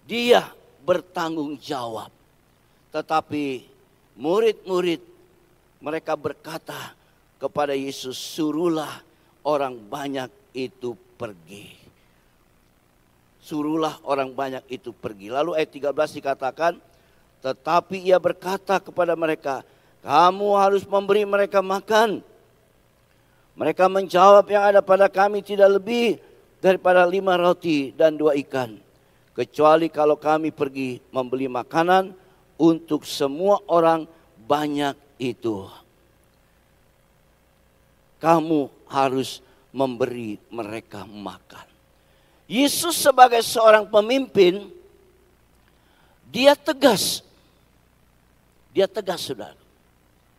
Dia 0.05 0.45
bertanggung 0.85 1.57
jawab. 1.57 2.13
Tetapi 2.93 3.65
murid-murid 4.13 5.01
mereka 5.81 6.13
berkata 6.13 6.93
kepada 7.41 7.73
Yesus, 7.73 8.13
suruhlah 8.13 9.01
orang 9.41 9.73
banyak 9.81 10.29
itu 10.53 10.93
pergi. 11.17 11.80
Suruhlah 13.51 14.00
orang 14.08 14.31
banyak 14.31 14.63
itu 14.72 14.96
pergi. 14.96 15.27
Lalu 15.27 15.60
ayat 15.60 15.75
13 15.75 15.91
dikatakan, 16.24 16.79
tetapi 17.43 18.00
ia 18.00 18.15
berkata 18.15 18.79
kepada 18.79 19.12
mereka, 19.12 19.67
kamu 20.00 20.55
harus 20.55 20.88
memberi 20.88 21.27
mereka 21.27 21.60
makan. 21.60 22.24
Mereka 23.60 23.91
menjawab 23.91 24.48
yang 24.48 24.72
ada 24.72 24.79
pada 24.79 25.12
kami 25.12 25.43
tidak 25.43 25.67
lebih 25.67 26.15
daripada 26.63 27.03
lima 27.03 27.36
roti 27.36 27.91
dan 27.91 28.15
dua 28.15 28.39
ikan. 28.39 28.79
Kecuali 29.36 29.91
kalau 29.91 30.15
kami 30.15 30.55
pergi 30.55 31.03
membeli 31.12 31.51
makanan 31.51 32.15
untuk 32.55 33.03
semua 33.03 33.60
orang 33.67 34.08
banyak 34.48 34.96
itu. 35.20 35.67
Kamu 38.15 38.72
harus 38.88 39.43
memberi 39.75 40.39
mereka 40.48 41.03
makan. 41.03 41.70
Yesus 42.51 43.00
sebagai 43.00 43.39
seorang 43.48 43.88
pemimpin, 43.88 44.67
dia 46.27 46.51
tegas. 46.51 47.24
Dia 48.75 48.91
tegas, 48.91 49.24
saudara. 49.24 49.55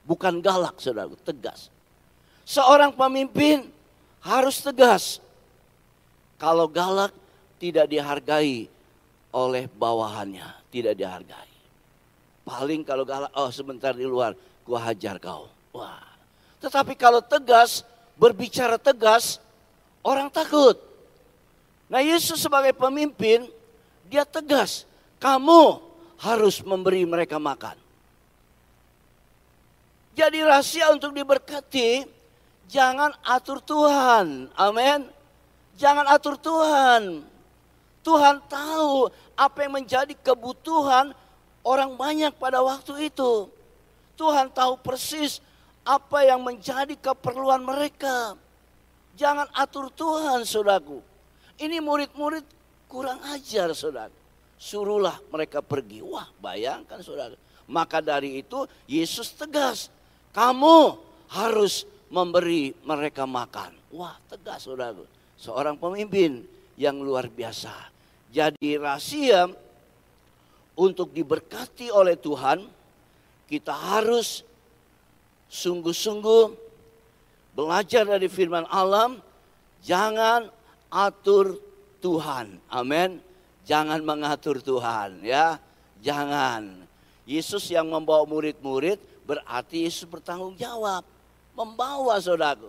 Bukan 0.04 0.44
galak, 0.44 0.76
saudara, 0.76 1.08
tegas. 1.24 1.72
Seorang 2.44 2.92
pemimpin 2.92 3.64
harus 4.20 4.60
tegas. 4.60 5.24
Kalau 6.36 6.68
galak 6.68 7.16
tidak 7.56 7.88
dihargai 7.88 8.68
oleh 9.32 9.64
bawahannya, 9.72 10.68
tidak 10.68 11.00
dihargai. 11.00 11.52
Paling 12.44 12.84
kalau 12.84 13.08
galak, 13.08 13.32
oh 13.32 13.48
sebentar 13.48 13.96
di 13.96 14.04
luar, 14.04 14.36
gua 14.68 14.84
hajar 14.84 15.16
kau. 15.16 15.48
Wah. 15.72 16.12
Tetapi 16.60 16.92
kalau 16.92 17.24
tegas, 17.24 17.88
berbicara 18.20 18.76
tegas, 18.76 19.40
orang 20.04 20.28
takut. 20.28 20.91
Nah 21.92 22.00
Yesus 22.00 22.40
sebagai 22.40 22.72
pemimpin, 22.72 23.44
dia 24.08 24.24
tegas. 24.24 24.88
Kamu 25.20 25.84
harus 26.16 26.64
memberi 26.64 27.04
mereka 27.04 27.36
makan. 27.36 27.76
Jadi 30.16 30.40
rahasia 30.40 30.88
untuk 30.92 31.12
diberkati 31.12 32.08
Jangan 32.72 33.12
atur 33.20 33.60
Tuhan. 33.60 34.48
Amin. 34.56 35.04
Jangan 35.76 36.08
atur 36.08 36.40
Tuhan. 36.40 37.20
Tuhan 38.00 38.40
tahu 38.48 39.12
apa 39.36 39.58
yang 39.60 39.76
menjadi 39.76 40.16
kebutuhan 40.16 41.12
orang 41.60 41.92
banyak 41.92 42.32
pada 42.40 42.64
waktu 42.64 43.12
itu. 43.12 43.52
Tuhan 44.16 44.48
tahu 44.48 44.80
persis 44.80 45.44
apa 45.84 46.24
yang 46.24 46.40
menjadi 46.40 46.96
keperluan 46.96 47.60
mereka. 47.60 48.40
Jangan 49.20 49.52
atur 49.52 49.92
Tuhan, 49.92 50.48
saudaraku. 50.48 51.11
Ini 51.60 51.80
murid-murid 51.80 52.44
kurang 52.88 53.20
ajar, 53.32 53.72
saudara. 53.76 54.12
Suruhlah 54.56 55.18
mereka 55.32 55.60
pergi. 55.60 56.00
Wah, 56.04 56.28
bayangkan, 56.38 57.02
saudara. 57.02 57.34
Maka 57.66 57.98
dari 57.98 58.40
itu, 58.40 58.68
Yesus 58.86 59.32
tegas. 59.34 59.88
Kamu 60.32 60.96
harus 61.32 61.88
memberi 62.12 62.76
mereka 62.84 63.24
makan. 63.24 63.72
Wah 63.92 64.16
tegas 64.28 64.68
saudara. 64.68 65.00
Seorang 65.40 65.80
pemimpin 65.80 66.44
yang 66.76 67.00
luar 67.00 67.28
biasa. 67.32 67.72
Jadi 68.28 68.76
rahasia 68.76 69.48
untuk 70.76 71.12
diberkati 71.12 71.88
oleh 71.92 72.16
Tuhan, 72.16 72.64
kita 73.48 73.72
harus 73.72 74.44
sungguh-sungguh 75.52 76.44
belajar 77.52 78.08
dari 78.08 78.28
firman 78.28 78.64
Allah, 78.72 79.12
jangan 79.84 80.48
atur 80.92 81.56
Tuhan. 82.04 82.60
Amin. 82.68 83.24
Jangan 83.64 84.04
mengatur 84.04 84.60
Tuhan 84.60 85.24
ya. 85.24 85.56
Jangan. 86.04 86.84
Yesus 87.24 87.72
yang 87.72 87.88
membawa 87.88 88.28
murid-murid 88.28 89.00
berarti 89.24 89.88
Yesus 89.88 90.04
bertanggung 90.04 90.58
jawab 90.60 91.06
membawa 91.56 92.20
saudaraku. 92.20 92.68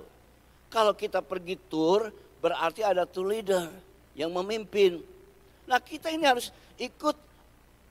Kalau 0.72 0.96
kita 0.96 1.20
pergi 1.20 1.60
tur 1.68 2.14
berarti 2.40 2.86
ada 2.86 3.04
tour 3.04 3.34
leader 3.34 3.68
yang 4.14 4.30
memimpin. 4.32 5.02
Nah 5.66 5.82
kita 5.82 6.14
ini 6.14 6.24
harus 6.24 6.54
ikut 6.78 7.18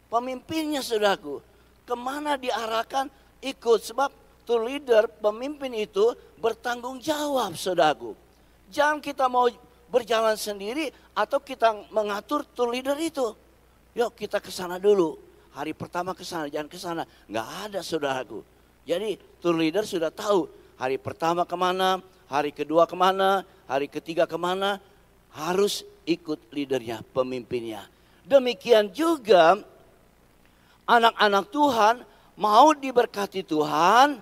pemimpinnya 0.06 0.80
saudaraku. 0.80 1.42
Ke 1.82 1.98
mana 1.98 2.38
diarahkan 2.38 3.10
ikut 3.42 3.82
sebab 3.82 4.14
tour 4.46 4.62
leader 4.62 5.10
pemimpin 5.18 5.74
itu 5.74 6.14
bertanggung 6.38 7.02
jawab 7.02 7.58
saudaraku. 7.58 8.14
Jangan 8.70 9.02
kita 9.02 9.26
mau 9.26 9.50
berjalan 9.92 10.40
sendiri 10.40 10.88
atau 11.12 11.36
kita 11.44 11.92
mengatur 11.92 12.48
tour 12.56 12.72
leader 12.72 12.96
itu. 12.96 13.36
Yuk 13.92 14.16
kita 14.16 14.40
ke 14.40 14.48
sana 14.48 14.80
dulu. 14.80 15.20
Hari 15.52 15.76
pertama 15.76 16.16
ke 16.16 16.24
sana, 16.24 16.48
jangan 16.48 16.72
ke 16.72 16.80
sana. 16.80 17.04
Enggak 17.28 17.48
ada 17.68 17.80
saudaraku. 17.84 18.40
Jadi 18.88 19.20
tour 19.36 19.60
leader 19.60 19.84
sudah 19.84 20.08
tahu 20.08 20.48
Hari 20.82 20.98
pertama 20.98 21.46
ke 21.46 21.54
mana, 21.54 22.02
hari 22.26 22.50
kedua 22.50 22.90
ke 22.90 22.98
mana, 22.98 23.46
hari 23.70 23.86
ketiga 23.86 24.26
ke 24.26 24.34
mana, 24.34 24.82
harus 25.30 25.86
ikut 26.02 26.50
leadernya, 26.50 27.06
pemimpinnya. 27.14 27.86
Demikian 28.26 28.90
juga 28.90 29.62
anak-anak 30.82 31.44
Tuhan 31.54 31.94
mau 32.34 32.74
diberkati 32.74 33.46
Tuhan 33.46 34.18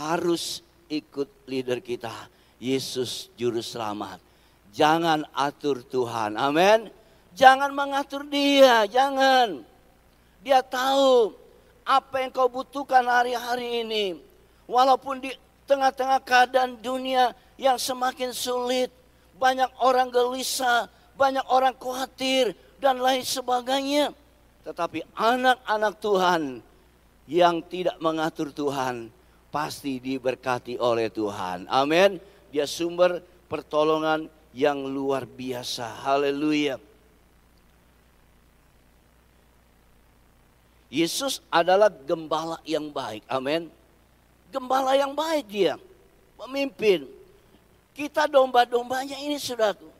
harus 0.00 0.64
ikut 0.88 1.28
leader 1.44 1.84
kita. 1.84 2.32
Yesus 2.56 3.28
Juru 3.36 3.60
Selamat. 3.60 4.16
Jangan 4.78 5.26
atur 5.34 5.82
Tuhan. 5.82 6.38
Amin. 6.38 6.86
Jangan 7.34 7.74
mengatur 7.74 8.22
dia. 8.30 8.86
Jangan. 8.86 9.66
Dia 10.38 10.62
tahu 10.62 11.34
apa 11.82 12.22
yang 12.22 12.30
kau 12.30 12.46
butuhkan 12.46 13.02
hari-hari 13.02 13.82
ini. 13.82 14.06
Walaupun 14.70 15.18
di 15.18 15.34
tengah-tengah 15.66 16.22
keadaan 16.22 16.78
dunia 16.78 17.34
yang 17.58 17.74
semakin 17.74 18.30
sulit, 18.30 18.94
banyak 19.34 19.66
orang 19.82 20.14
gelisah, 20.14 20.86
banyak 21.18 21.42
orang 21.50 21.74
khawatir, 21.74 22.54
dan 22.78 23.02
lain 23.02 23.26
sebagainya. 23.26 24.14
Tetapi 24.62 25.02
anak-anak 25.18 25.94
Tuhan 25.98 26.42
yang 27.26 27.66
tidak 27.66 27.98
mengatur 27.98 28.54
Tuhan 28.54 29.10
pasti 29.50 29.98
diberkati 29.98 30.78
oleh 30.78 31.10
Tuhan. 31.10 31.66
Amin. 31.66 32.22
Dia 32.54 32.68
sumber 32.68 33.18
pertolongan 33.50 34.37
yang 34.52 34.80
luar 34.84 35.24
biasa. 35.24 36.04
Haleluya. 36.04 36.80
Yesus 40.88 41.44
adalah 41.52 41.92
gembala 41.92 42.56
yang 42.64 42.88
baik. 42.88 43.20
Amin 43.28 43.68
gembala 44.48 44.96
yang 44.96 45.12
baik 45.12 45.46
dia, 45.48 45.74
pemimpin. 46.36 47.04
Kita 47.92 48.30
domba-dombanya 48.30 49.18
ini 49.18 49.36
saudaraku. 49.36 49.90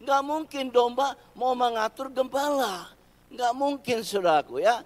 Nggak 0.00 0.22
mungkin 0.24 0.64
domba 0.72 1.16
mau 1.36 1.56
mengatur 1.56 2.12
gembala. 2.12 2.92
Nggak 3.32 3.52
mungkin 3.56 3.98
saudaraku 4.04 4.60
ya. 4.60 4.84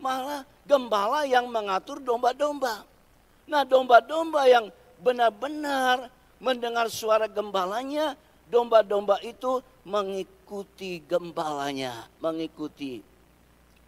Malah 0.00 0.44
gembala 0.64 1.28
yang 1.28 1.46
mengatur 1.48 2.00
domba-domba. 2.00 2.84
Nah 3.44 3.62
domba-domba 3.68 4.48
yang 4.48 4.72
benar-benar 5.04 6.08
mendengar 6.40 6.88
suara 6.88 7.28
gembalanya, 7.28 8.16
domba-domba 8.52 9.16
itu 9.24 9.64
mengikuti 9.88 11.00
gembalanya, 11.00 12.04
mengikuti. 12.20 13.00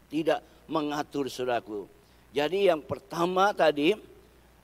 Tidak 0.09 0.41
mengatur 0.73 1.29
saudaraku. 1.29 1.85
Jadi 2.33 2.73
yang 2.73 2.81
pertama 2.81 3.53
tadi, 3.53 3.93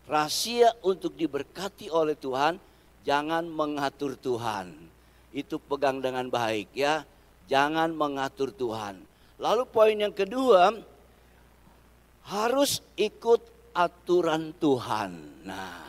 rahasia 0.08 0.72
untuk 0.80 1.12
diberkati 1.12 1.92
oleh 1.92 2.16
Tuhan, 2.16 2.56
jangan 3.04 3.44
mengatur 3.44 4.16
Tuhan. 4.16 4.72
Itu 5.36 5.60
pegang 5.60 6.00
dengan 6.00 6.32
baik 6.32 6.72
ya. 6.72 7.04
Jangan 7.46 7.92
mengatur 7.92 8.50
Tuhan. 8.56 9.04
Lalu 9.36 9.62
poin 9.68 9.94
yang 9.94 10.14
kedua, 10.14 10.74
harus 12.24 12.80
ikut 12.94 13.42
aturan 13.74 14.54
Tuhan. 14.58 15.10
Nah, 15.46 15.82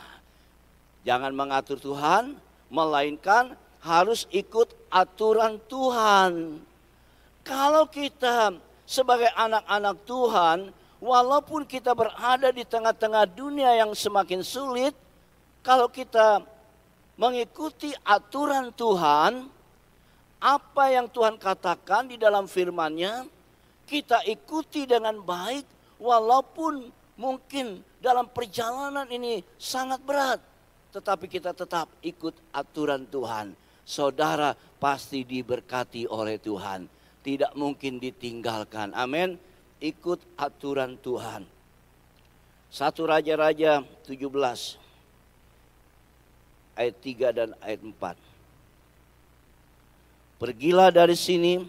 jangan 1.06 1.32
mengatur 1.34 1.78
Tuhan, 1.78 2.34
melainkan 2.72 3.54
harus 3.82 4.30
ikut 4.30 4.70
aturan 4.88 5.58
Tuhan. 5.66 6.62
Kalau 7.42 7.90
kita 7.90 8.54
sebagai 8.86 9.28
anak-anak 9.34 9.96
Tuhan, 10.06 10.58
walaupun 11.02 11.66
kita 11.66 11.90
berada 11.90 12.54
di 12.54 12.62
tengah-tengah 12.62 13.26
dunia 13.26 13.74
yang 13.74 13.90
semakin 13.90 14.46
sulit, 14.46 14.94
kalau 15.66 15.90
kita 15.90 16.46
mengikuti 17.18 17.90
aturan 18.06 18.70
Tuhan, 18.70 19.50
apa 20.38 20.84
yang 20.90 21.10
Tuhan 21.10 21.34
katakan 21.38 22.06
di 22.06 22.14
dalam 22.14 22.46
firman-Nya, 22.46 23.26
kita 23.86 24.22
ikuti 24.30 24.86
dengan 24.86 25.18
baik 25.18 25.66
walaupun 25.98 26.86
mungkin 27.18 27.82
dalam 27.98 28.30
perjalanan 28.30 29.06
ini 29.10 29.42
sangat 29.58 30.02
berat, 30.02 30.38
tetapi 30.94 31.26
kita 31.26 31.50
tetap 31.50 31.90
ikut 32.02 32.34
aturan 32.54 33.06
Tuhan. 33.10 33.61
Saudara 33.82 34.54
pasti 34.78 35.26
diberkati 35.26 36.06
oleh 36.06 36.38
Tuhan, 36.38 36.86
tidak 37.22 37.52
mungkin 37.58 37.98
ditinggalkan. 37.98 38.94
Amin 38.94 39.38
ikut 39.82 40.22
aturan 40.38 40.94
Tuhan. 41.02 41.42
Satu 42.72 43.04
Raja-Raja 43.04 43.82
17 44.06 44.78
ayat 46.78 46.96
3 47.02 47.36
dan 47.36 47.50
ayat 47.60 47.82
4. 47.84 48.16
Pergilah 50.40 50.88
dari 50.88 51.18
sini, 51.18 51.60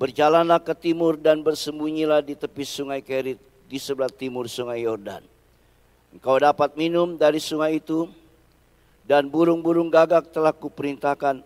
berjalanlah 0.00 0.58
ke 0.64 0.74
timur 0.74 1.14
dan 1.14 1.44
bersembunyilah 1.44 2.24
di 2.24 2.34
tepi 2.34 2.64
sungai 2.66 3.04
Kerit 3.04 3.38
di 3.70 3.78
sebelah 3.78 4.10
timur 4.10 4.50
sungai 4.50 4.82
Yordan. 4.82 5.22
Engkau 6.10 6.42
dapat 6.42 6.74
minum 6.74 7.14
dari 7.14 7.38
sungai 7.38 7.78
itu 7.78 8.10
dan 9.10 9.26
burung-burung 9.26 9.90
gagak 9.90 10.30
telah 10.30 10.54
kuperintahkan 10.54 11.42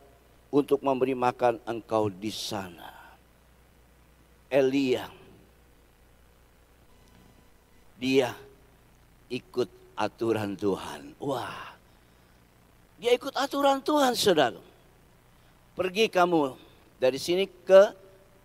untuk 0.52 0.84
memberi 0.84 1.16
makan 1.16 1.56
engkau 1.64 2.12
di 2.12 2.28
sana. 2.28 2.92
Elia 4.52 5.08
dia 7.96 8.36
ikut 9.32 9.96
aturan 9.96 10.52
Tuhan. 10.60 11.16
Wah, 11.16 11.72
dia 13.00 13.16
ikut 13.16 13.32
aturan 13.32 13.80
Tuhan, 13.80 14.12
saudara. 14.12 14.60
Pergi 15.72 16.12
kamu 16.12 16.52
dari 17.00 17.16
sini 17.16 17.48
ke 17.48 17.96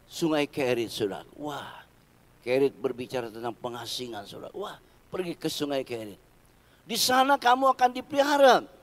Sungai 0.08 0.48
Kerit, 0.48 0.96
saudara. 0.96 1.28
Wah, 1.36 1.84
Kerit 2.40 2.72
berbicara 2.72 3.28
tentang 3.28 3.52
pengasingan, 3.52 4.24
saudara. 4.24 4.56
Wah, 4.56 4.80
pergi 5.12 5.36
ke 5.36 5.52
Sungai 5.52 5.84
Kerit. 5.84 6.16
Di 6.88 6.96
sana 6.96 7.36
kamu 7.36 7.76
akan 7.76 7.90
dipelihara. 7.92 8.79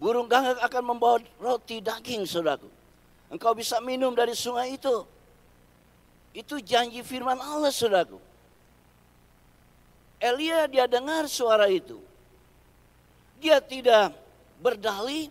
Burung 0.00 0.24
gagak 0.24 0.64
akan 0.64 0.96
membawa 0.96 1.20
roti 1.36 1.84
daging, 1.84 2.24
saudara. 2.24 2.64
Engkau 3.28 3.52
bisa 3.52 3.84
minum 3.84 4.16
dari 4.16 4.32
sungai 4.32 4.80
itu. 4.80 5.04
Itu 6.32 6.56
janji 6.56 7.04
firman 7.04 7.36
Allah, 7.36 7.68
saudara. 7.68 8.16
Elia 10.16 10.64
dia 10.72 10.88
dengar 10.88 11.28
suara 11.28 11.68
itu. 11.68 12.00
Dia 13.44 13.60
tidak 13.60 14.16
berdalih, 14.64 15.28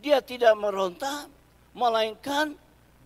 dia 0.00 0.24
tidak 0.24 0.56
meronta, 0.56 1.28
melainkan 1.76 2.56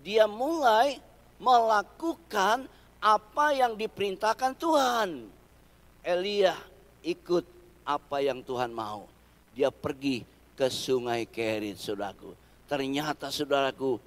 dia 0.06 0.30
mulai 0.30 1.02
melakukan 1.42 2.70
apa 3.02 3.46
yang 3.54 3.74
diperintahkan 3.74 4.54
Tuhan. 4.58 5.26
Elia 6.06 6.54
ikut 7.02 7.46
apa 7.82 8.22
yang 8.22 8.42
Tuhan 8.46 8.70
mau. 8.70 9.06
Dia 9.54 9.70
pergi 9.74 10.37
ke 10.58 10.66
sungai 10.66 11.22
Kerit, 11.22 11.78
saudaraku. 11.78 12.34
Ternyata 12.66 13.30
saudaraku, 13.30 14.02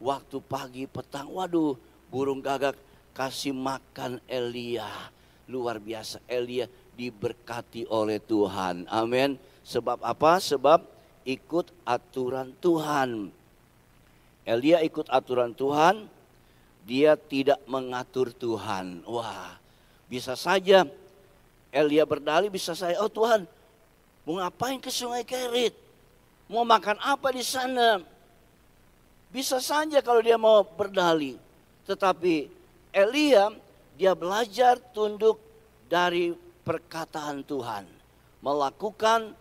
waktu 0.00 0.40
pagi 0.40 0.88
petang, 0.88 1.28
waduh, 1.28 1.76
burung 2.08 2.40
gagak 2.40 2.80
kasih 3.12 3.52
makan 3.52 4.16
Elia 4.24 4.88
luar 5.52 5.76
biasa. 5.76 6.24
Elia 6.24 6.64
diberkati 6.96 7.84
oleh 7.92 8.16
Tuhan. 8.16 8.88
Amin. 8.88 9.36
Sebab 9.68 10.00
apa? 10.00 10.40
Sebab 10.40 10.80
ikut 11.28 11.68
aturan 11.84 12.56
Tuhan. 12.56 13.28
Elia 14.42 14.80
ikut 14.82 15.06
aturan 15.12 15.54
Tuhan, 15.54 16.08
dia 16.82 17.14
tidak 17.14 17.62
mengatur 17.68 18.34
Tuhan. 18.34 19.06
Wah, 19.06 19.54
bisa 20.10 20.34
saja 20.34 20.82
Elia 21.70 22.02
berdalih, 22.02 22.50
bisa 22.50 22.74
saya, 22.74 22.98
oh 22.98 23.12
Tuhan, 23.12 23.46
mau 24.26 24.42
ngapain 24.42 24.82
ke 24.82 24.90
sungai 24.90 25.22
Kerit? 25.22 25.81
Mau 26.50 26.66
makan 26.66 26.98
apa 27.02 27.30
di 27.30 27.44
sana? 27.44 28.02
Bisa 29.32 29.62
saja 29.62 30.02
kalau 30.04 30.20
dia 30.20 30.36
mau 30.36 30.62
berdalih. 30.64 31.38
Tetapi 31.88 32.48
Elia 32.92 33.50
dia 33.96 34.12
belajar 34.12 34.80
tunduk 34.92 35.40
dari 35.88 36.32
perkataan 36.64 37.44
Tuhan, 37.44 37.84
melakukan 38.40 39.32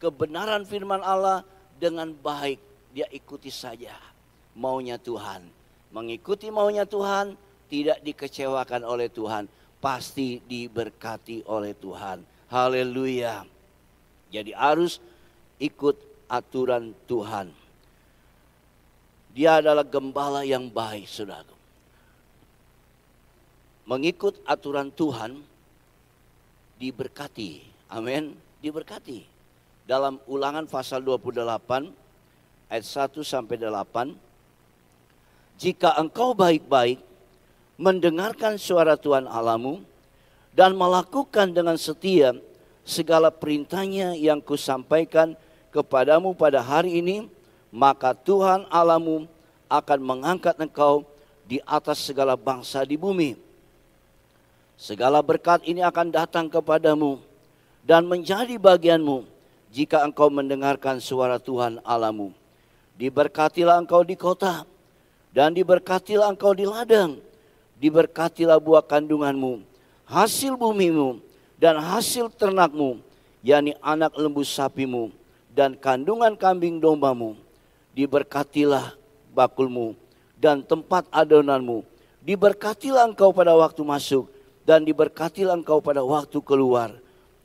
kebenaran 0.00 0.64
firman 0.64 1.00
Allah 1.00 1.44
dengan 1.76 2.12
baik. 2.12 2.60
Dia 2.92 3.08
ikuti 3.08 3.48
saja 3.48 3.96
maunya 4.56 5.00
Tuhan. 5.00 5.48
Mengikuti 5.92 6.48
maunya 6.48 6.88
Tuhan, 6.88 7.36
tidak 7.68 8.00
dikecewakan 8.00 8.84
oleh 8.84 9.08
Tuhan, 9.12 9.48
pasti 9.80 10.40
diberkati 10.44 11.44
oleh 11.48 11.76
Tuhan. 11.76 12.24
Haleluya. 12.48 13.44
Jadi 14.32 14.56
harus 14.56 15.00
ikut 15.62 16.26
aturan 16.26 16.90
Tuhan. 17.06 17.54
Dia 19.32 19.62
adalah 19.62 19.86
gembala 19.86 20.42
yang 20.42 20.66
baik, 20.66 21.06
saudara 21.06 21.52
mengikut 23.86 24.38
aturan 24.46 24.90
Tuhan 24.94 25.42
diberkati. 26.78 27.62
Amin, 27.90 28.34
diberkati. 28.62 29.26
Dalam 29.84 30.22
Ulangan 30.30 30.64
pasal 30.70 31.02
28 31.02 31.42
ayat 32.70 32.86
1 32.86 33.20
sampai 33.26 33.56
8 33.58 34.14
Jika 35.58 35.98
engkau 35.98 36.32
baik-baik 36.32 37.02
mendengarkan 37.76 38.56
suara 38.56 38.96
Tuhan 38.96 39.26
Alamu 39.26 39.82
dan 40.54 40.72
melakukan 40.78 41.50
dengan 41.50 41.76
setia 41.76 42.32
segala 42.86 43.28
perintahnya 43.30 44.14
yang 44.16 44.40
kusampaikan 44.40 45.34
kepadamu 45.72 46.36
pada 46.36 46.60
hari 46.60 47.00
ini, 47.00 47.26
maka 47.72 48.12
Tuhan 48.12 48.68
Alamu 48.68 49.24
akan 49.72 49.98
mengangkat 50.04 50.54
engkau 50.60 51.08
di 51.48 51.58
atas 51.64 52.04
segala 52.04 52.36
bangsa 52.36 52.84
di 52.84 53.00
bumi 53.00 53.34
Segala 54.82 55.22
berkat 55.22 55.62
ini 55.62 55.78
akan 55.78 56.10
datang 56.10 56.50
kepadamu 56.50 57.22
dan 57.86 58.02
menjadi 58.02 58.58
bagianmu 58.58 59.22
jika 59.70 60.02
engkau 60.02 60.26
mendengarkan 60.26 60.98
suara 60.98 61.38
Tuhan 61.38 61.78
Alamu. 61.86 62.34
Diberkatilah 62.98 63.78
engkau 63.78 64.02
di 64.02 64.18
kota 64.18 64.66
dan 65.30 65.54
diberkatilah 65.54 66.26
engkau 66.34 66.50
di 66.50 66.66
ladang. 66.66 67.22
Diberkatilah 67.78 68.58
buah 68.58 68.82
kandunganmu, 68.82 69.62
hasil 70.10 70.58
bumimu 70.58 71.22
dan 71.62 71.78
hasil 71.78 72.30
ternakmu, 72.34 72.98
yakni 73.38 73.78
anak 73.86 74.18
lembu 74.18 74.42
sapimu 74.42 75.21
dan 75.52 75.76
kandungan 75.76 76.34
kambing 76.34 76.80
dombamu. 76.80 77.36
Diberkatilah 77.92 78.96
bakulmu 79.36 79.92
dan 80.40 80.64
tempat 80.64 81.06
adonanmu. 81.12 81.84
Diberkatilah 82.24 83.12
engkau 83.12 83.30
pada 83.30 83.52
waktu 83.52 83.84
masuk 83.84 84.32
dan 84.64 84.82
diberkatilah 84.82 85.58
engkau 85.58 85.84
pada 85.84 86.00
waktu 86.00 86.40
keluar. 86.40 86.96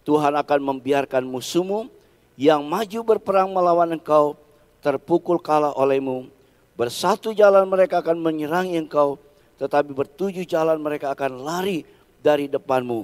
Tuhan 0.08 0.34
akan 0.40 0.60
membiarkan 0.64 1.28
musuhmu 1.28 1.92
yang 2.40 2.64
maju 2.64 3.00
berperang 3.04 3.52
melawan 3.52 3.92
engkau 3.92 4.40
terpukul 4.80 5.42
kalah 5.42 5.76
olehmu. 5.76 6.30
Bersatu 6.78 7.34
jalan 7.34 7.66
mereka 7.66 8.00
akan 8.06 8.22
menyerangi 8.22 8.78
engkau, 8.78 9.18
tetapi 9.58 9.92
bertujuh 9.92 10.46
jalan 10.46 10.78
mereka 10.78 11.12
akan 11.12 11.42
lari 11.42 11.84
dari 12.22 12.46
depanmu. 12.46 13.04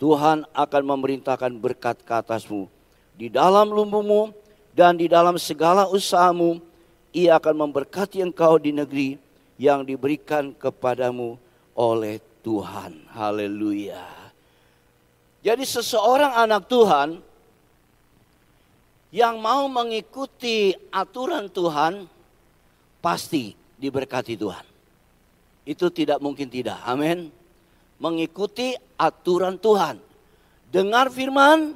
Tuhan 0.00 0.48
akan 0.56 0.82
memerintahkan 0.82 1.52
berkat 1.60 2.00
ke 2.02 2.12
atasmu. 2.16 2.77
Di 3.18 3.26
dalam 3.26 3.74
lumbungmu 3.74 4.30
dan 4.78 4.94
di 4.94 5.10
dalam 5.10 5.34
segala 5.42 5.90
usahamu, 5.90 6.62
ia 7.10 7.34
akan 7.34 7.66
memberkati 7.66 8.22
engkau 8.22 8.62
di 8.62 8.70
negeri 8.70 9.18
yang 9.58 9.82
diberikan 9.82 10.54
kepadamu 10.54 11.34
oleh 11.74 12.22
Tuhan. 12.46 13.10
Haleluya. 13.10 14.06
Jadi 15.42 15.66
seseorang 15.66 16.30
anak 16.30 16.70
Tuhan 16.70 17.18
yang 19.10 19.42
mau 19.42 19.66
mengikuti 19.66 20.78
aturan 20.94 21.50
Tuhan 21.50 22.06
pasti 23.02 23.50
diberkati 23.82 24.38
Tuhan. 24.38 24.66
Itu 25.66 25.90
tidak 25.90 26.22
mungkin 26.22 26.46
tidak. 26.46 26.78
Amin. 26.86 27.34
Mengikuti 27.98 28.78
aturan 28.94 29.58
Tuhan. 29.58 29.98
Dengar 30.70 31.10
firman, 31.10 31.74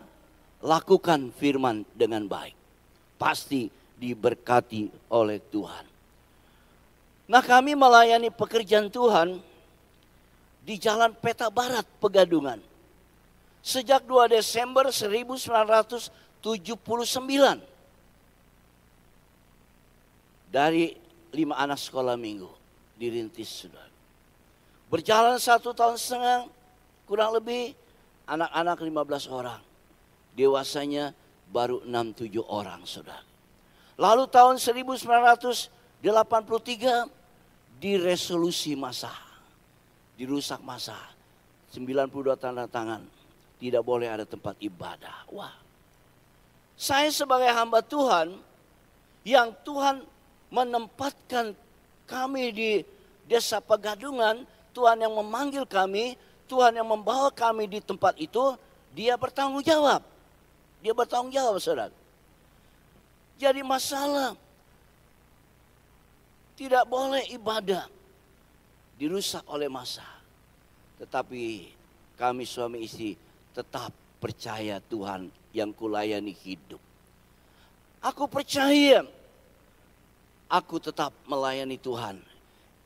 lakukan 0.62 1.34
firman 1.34 1.82
dengan 1.92 2.24
baik. 2.30 2.54
Pasti 3.18 3.66
diberkati 3.98 5.10
oleh 5.10 5.38
Tuhan. 5.50 5.84
Nah 7.30 7.42
kami 7.42 7.74
melayani 7.78 8.30
pekerjaan 8.30 8.90
Tuhan 8.90 9.38
di 10.62 10.74
Jalan 10.78 11.14
Peta 11.18 11.50
Barat 11.50 11.86
Pegadungan. 11.98 12.58
Sejak 13.62 14.02
2 14.06 14.38
Desember 14.38 14.90
1979. 14.90 16.42
Dari 20.52 20.98
lima 21.32 21.54
anak 21.56 21.78
sekolah 21.78 22.18
minggu 22.18 22.50
dirintis 22.98 23.66
sudah. 23.66 23.86
Berjalan 24.92 25.40
satu 25.40 25.72
tahun 25.72 25.96
setengah 25.96 26.50
kurang 27.08 27.32
lebih 27.32 27.72
anak-anak 28.28 28.76
15 28.76 29.32
orang. 29.32 29.71
Dewasanya 30.32 31.12
baru 31.52 31.84
6-7 31.84 32.40
orang 32.48 32.80
sudah. 32.88 33.20
Lalu 34.00 34.24
tahun 34.32 34.56
1983 34.56 36.00
diresolusi 37.76 38.72
masa. 38.72 39.12
Dirusak 40.16 40.64
masa. 40.64 40.96
92 41.72 42.36
tanda 42.40 42.64
tangan. 42.64 43.04
Tidak 43.60 43.84
boleh 43.84 44.08
ada 44.08 44.24
tempat 44.24 44.56
ibadah. 44.58 45.28
Wah. 45.30 45.54
Saya 46.74 47.12
sebagai 47.12 47.52
hamba 47.52 47.84
Tuhan 47.84 48.34
yang 49.22 49.54
Tuhan 49.62 50.02
menempatkan 50.50 51.54
kami 52.10 52.44
di 52.52 52.70
desa 53.24 53.62
Pegadungan, 53.62 54.44
Tuhan 54.76 55.00
yang 55.00 55.14
memanggil 55.14 55.64
kami, 55.64 56.18
Tuhan 56.50 56.76
yang 56.76 56.88
membawa 56.88 57.32
kami 57.32 57.70
di 57.70 57.80
tempat 57.80 58.18
itu, 58.18 58.56
dia 58.92 59.16
bertanggung 59.16 59.64
jawab. 59.64 60.11
Dia 60.82 60.92
bertanggung 60.92 61.30
jawab, 61.30 61.62
saudara. 61.62 61.94
Jadi 63.38 63.62
masalah 63.62 64.34
tidak 66.58 66.84
boleh 66.86 67.26
ibadah 67.32 67.86
dirusak 68.98 69.42
oleh 69.50 69.66
masa. 69.66 70.06
Tetapi 70.98 71.70
kami 72.14 72.44
suami 72.46 72.86
istri 72.86 73.18
tetap 73.50 73.90
percaya 74.22 74.78
Tuhan 74.78 75.26
yang 75.50 75.74
kulayani 75.74 76.30
hidup. 76.30 76.78
Aku 78.02 78.30
percaya 78.30 79.02
aku 80.46 80.78
tetap 80.78 81.10
melayani 81.26 81.78
Tuhan. 81.78 82.22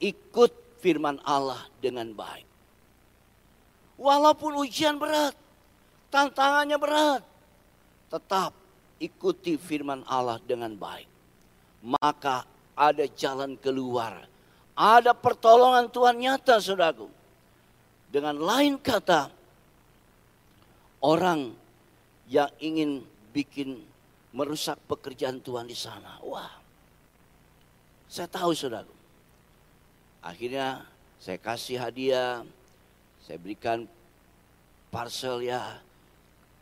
Ikut 0.01 0.81
firman 0.81 1.21
Allah 1.25 1.61
dengan 1.81 2.13
baik. 2.13 2.49
Walaupun 3.97 4.61
ujian 4.61 5.01
berat, 5.01 5.33
tantangannya 6.13 6.77
berat, 6.77 7.25
tetap 8.07 8.55
ikuti 9.03 9.59
firman 9.61 10.03
Allah 10.07 10.41
dengan 10.43 10.73
baik. 10.73 11.09
Maka 11.85 12.47
ada 12.77 13.05
jalan 13.17 13.57
keluar. 13.57 14.25
Ada 14.77 15.17
pertolongan 15.17 15.89
Tuhan 15.89 16.17
nyata 16.21 16.61
saudaraku. 16.61 17.09
Dengan 18.13 18.37
lain 18.37 18.77
kata, 18.81 19.33
orang 21.01 21.53
yang 22.29 22.51
ingin 22.61 23.05
bikin 23.33 23.81
merusak 24.37 24.77
pekerjaan 24.85 25.41
Tuhan 25.41 25.65
di 25.65 25.77
sana. 25.77 26.21
Wah, 26.21 26.53
saya 28.07 28.29
tahu 28.29 28.53
saudara. 28.53 28.89
Akhirnya 30.21 30.85
saya 31.23 31.39
kasih 31.41 31.81
hadiah, 31.81 32.45
saya 33.25 33.39
berikan 33.41 33.89
parcel 34.93 35.43
ya 35.43 35.81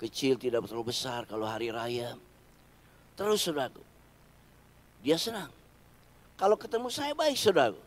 kecil 0.04 0.36
tidak 0.36 0.68
terlalu 0.68 0.92
besar 0.92 1.24
kalau 1.24 1.48
hari 1.48 1.72
raya. 1.72 2.12
Terus 3.14 3.46
saudara, 3.46 3.72
dia 5.00 5.16
senang. 5.16 5.48
Kalau 6.34 6.58
ketemu 6.58 6.88
saya 6.90 7.14
baik 7.14 7.38
saudara. 7.38 7.78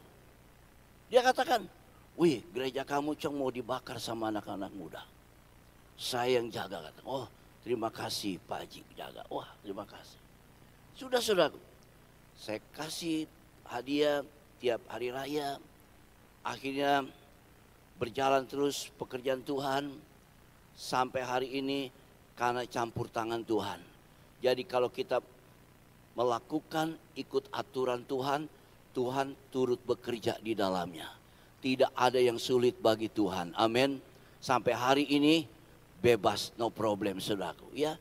Dia 1.08 1.24
katakan, 1.24 1.64
wih 2.20 2.44
gereja 2.52 2.84
kamu 2.84 3.16
cong 3.16 3.36
mau 3.36 3.52
dibakar 3.52 4.00
sama 4.00 4.32
anak-anak 4.32 4.72
muda. 4.76 5.04
Saya 5.98 6.40
yang 6.40 6.48
jaga 6.50 6.84
kata. 6.84 7.02
Oh 7.04 7.26
terima 7.66 7.90
kasih 7.90 8.40
Pak 8.48 8.66
Haji 8.66 8.82
jaga. 8.96 9.24
Wah 9.28 9.50
terima 9.64 9.84
kasih. 9.84 10.20
Sudah 10.96 11.22
saudara. 11.24 11.58
Saya 12.38 12.62
kasih 12.76 13.26
hadiah 13.66 14.22
tiap 14.62 14.82
hari 14.88 15.10
raya. 15.10 15.58
Akhirnya 16.46 17.04
berjalan 17.98 18.46
terus 18.46 18.94
pekerjaan 18.96 19.42
Tuhan 19.42 19.90
sampai 20.78 21.22
hari 21.26 21.50
ini 21.58 21.90
karena 22.38 22.64
campur 22.70 23.10
tangan 23.10 23.42
Tuhan. 23.42 23.82
Jadi 24.40 24.64
kalau 24.70 24.94
kita 24.94 25.20
melakukan 26.14 26.94
ikut 27.18 27.50
aturan 27.50 28.06
Tuhan, 28.06 28.46
Tuhan 28.94 29.34
turut 29.50 29.82
bekerja 29.82 30.38
di 30.40 30.54
dalamnya. 30.54 31.10
Tidak 31.58 31.98
ada 31.98 32.22
yang 32.22 32.38
sulit 32.38 32.78
bagi 32.78 33.10
Tuhan. 33.10 33.58
Amin. 33.58 33.98
Sampai 34.38 34.78
hari 34.78 35.10
ini 35.10 35.50
bebas, 35.98 36.54
no 36.56 36.70
problem 36.70 37.18
saudaraku. 37.18 37.74
Ya, 37.74 37.98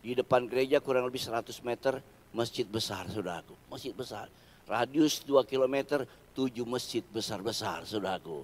di 0.00 0.16
depan 0.16 0.48
gereja 0.48 0.80
kurang 0.80 1.04
lebih 1.04 1.20
100 1.20 1.52
meter 1.60 2.00
masjid 2.32 2.64
besar 2.64 3.04
saudaraku. 3.12 3.52
Masjid 3.68 3.92
besar 3.92 4.32
radius 4.66 5.22
2 5.24 5.46
km, 5.46 6.04
7 6.34 6.66
masjid 6.66 7.02
besar-besar, 7.14 7.86
saudaraku. 7.86 8.42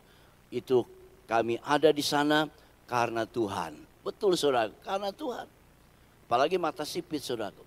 Itu 0.49 0.87
kami 1.27 1.59
ada 1.61 1.90
di 1.90 2.01
sana 2.01 2.47
karena 2.87 3.27
Tuhan. 3.27 3.91
Betul 4.03 4.35
saudara, 4.35 4.75
karena 4.83 5.15
Tuhan. 5.15 5.47
Apalagi 6.27 6.59
mata 6.59 6.83
sipit 6.83 7.23
saudaraku. 7.23 7.62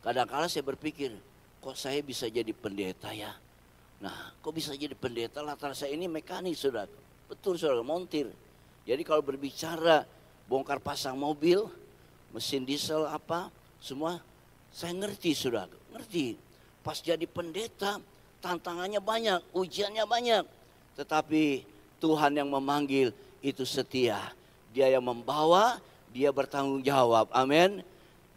Kadang-kadang 0.00 0.48
saya 0.48 0.64
berpikir, 0.64 1.12
kok 1.60 1.76
saya 1.76 1.98
bisa 2.00 2.30
jadi 2.30 2.54
pendeta 2.54 3.10
ya? 3.12 3.34
Nah, 4.00 4.32
kok 4.40 4.54
bisa 4.54 4.72
jadi 4.72 4.96
pendeta 4.96 5.44
latar 5.44 5.76
saya 5.76 5.92
ini 5.92 6.08
mekanik 6.08 6.56
saudara. 6.56 6.88
Betul 7.28 7.60
saudara, 7.60 7.82
montir. 7.84 8.30
Jadi 8.88 9.02
kalau 9.04 9.20
berbicara 9.20 10.06
bongkar 10.48 10.80
pasang 10.80 11.18
mobil, 11.18 11.68
mesin 12.32 12.64
diesel 12.64 13.04
apa, 13.04 13.50
semua 13.82 14.22
saya 14.70 14.94
ngerti 14.94 15.34
saudara, 15.36 15.70
ngerti. 15.92 16.38
Pas 16.80 16.96
jadi 16.96 17.26
pendeta, 17.28 18.00
tantangannya 18.40 19.02
banyak, 19.04 19.40
ujiannya 19.52 20.04
banyak. 20.08 20.44
Tetapi 20.96 21.66
Tuhan 22.00 22.32
yang 22.40 22.48
memanggil 22.48 23.12
itu 23.44 23.68
setia. 23.68 24.32
Dia 24.70 24.86
yang 24.90 25.02
membawa, 25.02 25.82
dia 26.14 26.30
bertanggung 26.30 26.82
jawab. 26.82 27.30
Amin. 27.34 27.82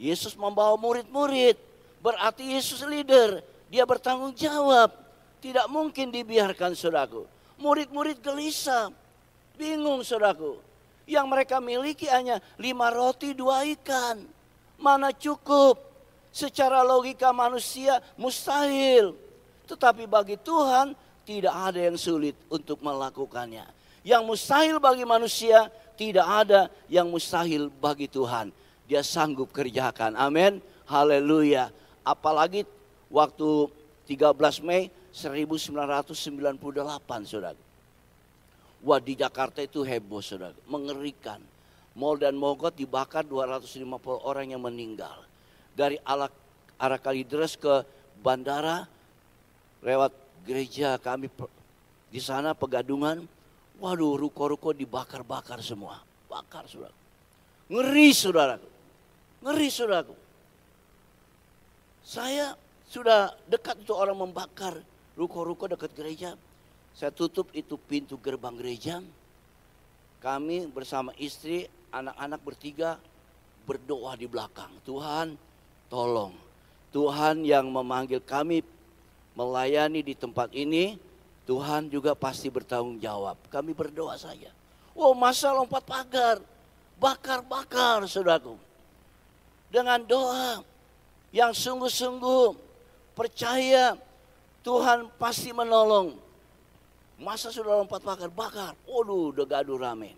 Yesus 0.01 0.33
membawa 0.33 0.73
murid-murid. 0.77 1.57
Berarti 2.01 2.57
Yesus 2.57 2.81
leader. 2.83 3.41
Dia 3.69 3.85
bertanggung 3.85 4.33
jawab. 4.33 4.93
Tidak 5.39 5.69
mungkin 5.69 6.09
dibiarkan 6.09 6.73
saudaraku. 6.73 7.25
Murid-murid 7.61 8.19
gelisah. 8.19 8.89
Bingung 9.55 10.01
saudaraku. 10.01 10.57
Yang 11.05 11.25
mereka 11.29 11.57
miliki 11.61 12.07
hanya 12.09 12.41
lima 12.57 12.89
roti 12.89 13.35
dua 13.35 13.61
ikan. 13.67 14.23
Mana 14.81 15.13
cukup 15.13 15.93
Secara 16.33 16.81
logika 16.81 17.29
manusia 17.29 18.01
mustahil. 18.17 19.13
Tetapi 19.69 20.09
bagi 20.09 20.33
Tuhan 20.41 20.97
tidak 21.29 21.53
ada 21.53 21.77
yang 21.77 21.93
sulit 21.93 22.33
untuk 22.49 22.81
melakukannya. 22.81 23.69
Yang 24.01 24.23
mustahil 24.25 24.81
bagi 24.81 25.05
manusia 25.05 25.69
tidak 25.93 26.25
ada 26.25 26.61
yang 26.89 27.09
mustahil 27.09 27.69
bagi 27.69 28.09
Tuhan. 28.09 28.49
Dia 28.89 29.05
sanggup 29.05 29.53
kerjakan. 29.53 30.17
Amin. 30.17 30.59
Haleluya. 30.89 31.69
Apalagi 32.03 32.67
waktu 33.07 33.69
13 34.09 34.65
Mei 34.65 34.89
1998 35.13 37.29
saudara. 37.29 37.61
Wah 38.83 38.99
di 38.99 39.15
Jakarta 39.15 39.63
itu 39.63 39.85
heboh 39.85 40.19
saudara. 40.19 40.57
Mengerikan. 40.67 41.39
Mall 41.93 42.17
dan 42.17 42.33
Mogot 42.33 42.73
dibakar 42.73 43.21
250 43.21 43.85
orang 44.25 44.49
yang 44.49 44.65
meninggal 44.65 45.21
dari 45.77 46.01
arah, 46.01 46.29
arah 46.77 46.97
Kalideres 46.97 47.53
ke 47.53 47.85
bandara 48.21 48.89
lewat 49.85 50.09
gereja 50.45 50.97
kami 50.97 51.29
di 52.09 52.21
sana 52.21 52.57
pegadungan. 52.57 53.25
Waduh, 53.81 54.19
ruko-ruko 54.19 54.75
dibakar-bakar 54.75 55.61
semua. 55.65 56.01
Bakar, 56.29 56.69
saudara. 56.69 56.95
Ngeri, 57.69 58.09
saudara. 58.13 58.55
Ngeri, 59.41 59.67
saudara. 59.71 60.13
Saya 62.03 62.53
sudah 62.91 63.33
dekat 63.49 63.81
itu 63.81 63.95
orang 63.95 64.19
membakar 64.19 64.77
ruko-ruko 65.15 65.71
dekat 65.71 65.95
gereja. 65.95 66.35
Saya 66.93 67.09
tutup 67.09 67.49
itu 67.57 67.79
pintu 67.79 68.21
gerbang 68.21 68.53
gereja. 68.53 69.01
Kami 70.21 70.69
bersama 70.69 71.09
istri, 71.17 71.65
anak-anak 71.89 72.39
bertiga 72.45 73.01
berdoa 73.65 74.13
di 74.13 74.29
belakang. 74.29 74.69
Tuhan, 74.85 75.35
tolong. 75.89 76.35
Tuhan 76.93 77.41
yang 77.41 77.73
memanggil 77.73 78.21
kami 78.21 78.61
melayani 79.33 80.05
di 80.05 80.13
tempat 80.13 80.53
ini, 80.53 80.95
Tuhan 81.43 81.91
juga 81.91 82.15
pasti 82.15 82.47
bertanggung 82.47 82.99
jawab. 83.03 83.35
Kami 83.51 83.75
berdoa 83.75 84.15
saja. 84.15 84.51
Wow, 84.95 85.11
masa 85.17 85.51
lompat 85.51 85.83
pagar, 85.83 86.39
bakar-bakar, 87.01 88.07
saudaraku. 88.07 88.55
Dengan 89.67 89.99
doa 90.05 90.61
yang 91.33 91.51
sungguh-sungguh 91.51 92.53
percaya 93.17 93.97
Tuhan 94.63 95.11
pasti 95.19 95.51
menolong. 95.51 96.15
Masa 97.19 97.51
sudah 97.51 97.83
lompat 97.83 97.99
pagar, 97.99 98.31
bakar. 98.31 98.73
Waduh, 98.87 99.35
udah 99.35 99.45
gaduh 99.45 99.75
rame. 99.81 100.15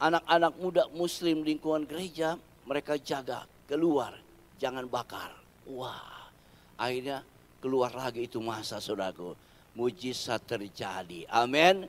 Anak-anak 0.00 0.52
muda 0.58 0.84
muslim 0.96 1.44
lingkungan 1.44 1.84
gereja, 1.84 2.40
mereka 2.64 2.96
jaga 2.96 3.44
keluar, 3.68 4.16
jangan 4.56 4.88
bakar. 4.88 5.30
Wah, 5.68 6.32
akhirnya 6.80 7.22
keluar 7.60 7.92
lagi 7.92 8.24
itu 8.24 8.40
masa 8.40 8.80
saudaraku. 8.80 9.36
Mujizat 9.74 10.42
terjadi. 10.44 11.24
Amin. 11.30 11.86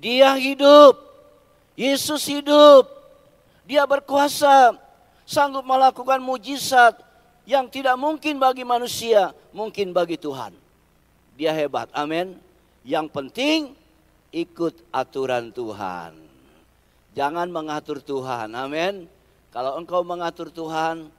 Dia 0.00 0.34
hidup. 0.34 0.98
Yesus 1.78 2.26
hidup. 2.26 2.88
Dia 3.64 3.86
berkuasa. 3.86 4.74
Sanggup 5.28 5.62
melakukan 5.62 6.18
mujizat 6.18 6.98
yang 7.46 7.70
tidak 7.70 7.94
mungkin 7.94 8.42
bagi 8.42 8.66
manusia, 8.66 9.30
mungkin 9.54 9.94
bagi 9.94 10.18
Tuhan. 10.18 10.50
Dia 11.38 11.54
hebat. 11.54 11.86
Amin. 11.94 12.34
Yang 12.82 13.06
penting 13.14 13.58
ikut 14.34 14.74
aturan 14.90 15.54
Tuhan. 15.54 16.18
Jangan 17.14 17.46
mengatur 17.50 17.98
Tuhan. 18.02 18.54
Amin. 18.54 19.06
Kalau 19.50 19.74
engkau 19.78 20.06
mengatur 20.06 20.50
Tuhan, 20.50 21.10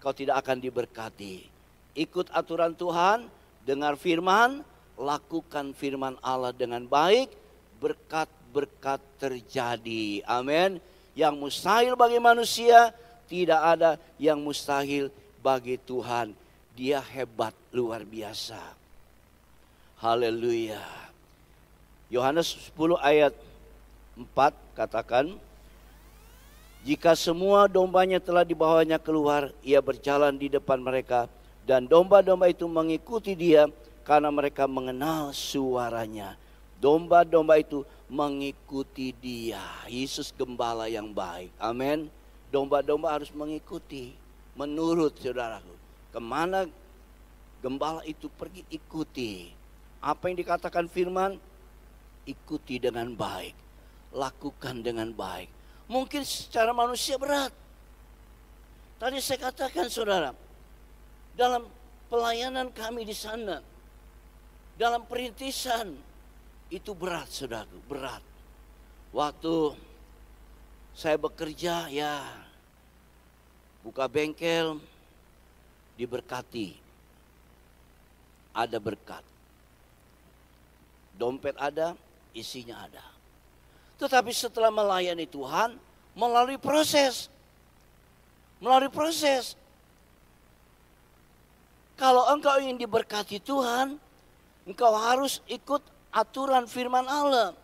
kau 0.00 0.12
tidak 0.16 0.40
akan 0.40 0.64
diberkati. 0.64 1.44
Ikut 1.92 2.32
aturan 2.32 2.72
Tuhan, 2.72 3.28
dengar 3.68 4.00
firman, 4.00 4.64
lakukan 4.98 5.72
firman 5.72 6.18
Allah 6.20 6.50
dengan 6.50 6.82
baik, 6.84 7.30
berkat-berkat 7.78 8.98
terjadi. 9.16 10.26
Amin. 10.26 10.82
Yang 11.14 11.34
mustahil 11.38 11.94
bagi 11.94 12.18
manusia, 12.18 12.90
tidak 13.30 13.60
ada 13.62 13.90
yang 14.18 14.42
mustahil 14.42 15.08
bagi 15.40 15.78
Tuhan. 15.78 16.34
Dia 16.74 16.98
hebat 17.02 17.54
luar 17.70 18.02
biasa. 18.02 18.58
Haleluya. 19.98 20.82
Yohanes 22.10 22.70
10 22.74 22.98
ayat 23.02 23.34
4 24.14 24.78
katakan, 24.78 25.34
jika 26.86 27.18
semua 27.18 27.66
dombanya 27.66 28.22
telah 28.22 28.46
dibawanya 28.46 28.96
keluar, 28.96 29.50
ia 29.66 29.82
berjalan 29.82 30.38
di 30.38 30.46
depan 30.46 30.78
mereka 30.78 31.26
dan 31.66 31.84
domba-domba 31.84 32.48
itu 32.48 32.64
mengikuti 32.64 33.36
dia 33.36 33.68
karena 34.08 34.32
mereka 34.32 34.64
mengenal 34.64 35.36
suaranya. 35.36 36.40
Domba-domba 36.80 37.60
itu 37.60 37.84
mengikuti 38.08 39.12
dia. 39.12 39.60
Yesus 39.84 40.32
gembala 40.32 40.88
yang 40.88 41.12
baik. 41.12 41.52
Amin. 41.60 42.08
Domba-domba 42.48 43.20
harus 43.20 43.28
mengikuti. 43.36 44.16
Menurut 44.56 45.12
saudaraku. 45.20 45.74
Ke 46.08 46.20
mana 46.22 46.64
gembala 47.60 48.00
itu 48.08 48.32
pergi 48.32 48.64
ikuti. 48.72 49.52
Apa 50.00 50.32
yang 50.32 50.40
dikatakan 50.40 50.88
firman? 50.88 51.36
Ikuti 52.24 52.80
dengan 52.80 53.12
baik. 53.12 53.52
Lakukan 54.16 54.80
dengan 54.80 55.12
baik 55.12 55.58
mungkin 55.88 56.22
secara 56.22 56.70
manusia 56.70 57.16
berat. 57.16 57.50
Tadi 59.00 59.18
saya 59.24 59.50
katakan 59.50 59.88
saudara, 59.88 60.36
dalam 61.34 61.64
pelayanan 62.12 62.68
kami 62.70 63.08
di 63.08 63.16
sana, 63.16 63.64
dalam 64.78 65.02
perintisan, 65.04 65.90
itu 66.70 66.94
berat 66.94 67.26
saudara, 67.28 67.66
berat. 67.90 68.22
Waktu 69.10 69.74
saya 70.94 71.18
bekerja 71.18 71.90
ya 71.90 72.22
buka 73.82 74.06
bengkel 74.06 74.78
diberkati. 75.98 76.78
Ada 78.54 78.78
berkat. 78.78 79.22
Dompet 81.18 81.58
ada, 81.58 81.98
isinya 82.30 82.86
ada. 82.86 83.02
Tetapi 83.98 84.30
setelah 84.30 84.70
melayani 84.70 85.26
Tuhan, 85.26 85.74
melalui 86.14 86.58
proses. 86.58 87.26
Melalui 88.62 88.90
proses. 88.90 89.58
Kalau 91.98 92.30
engkau 92.30 92.54
ingin 92.62 92.78
diberkati 92.78 93.42
Tuhan, 93.42 93.98
engkau 94.68 94.92
harus 94.92 95.40
ikut 95.48 95.80
aturan 96.12 96.68
firman 96.68 97.08
Allah. 97.08 97.56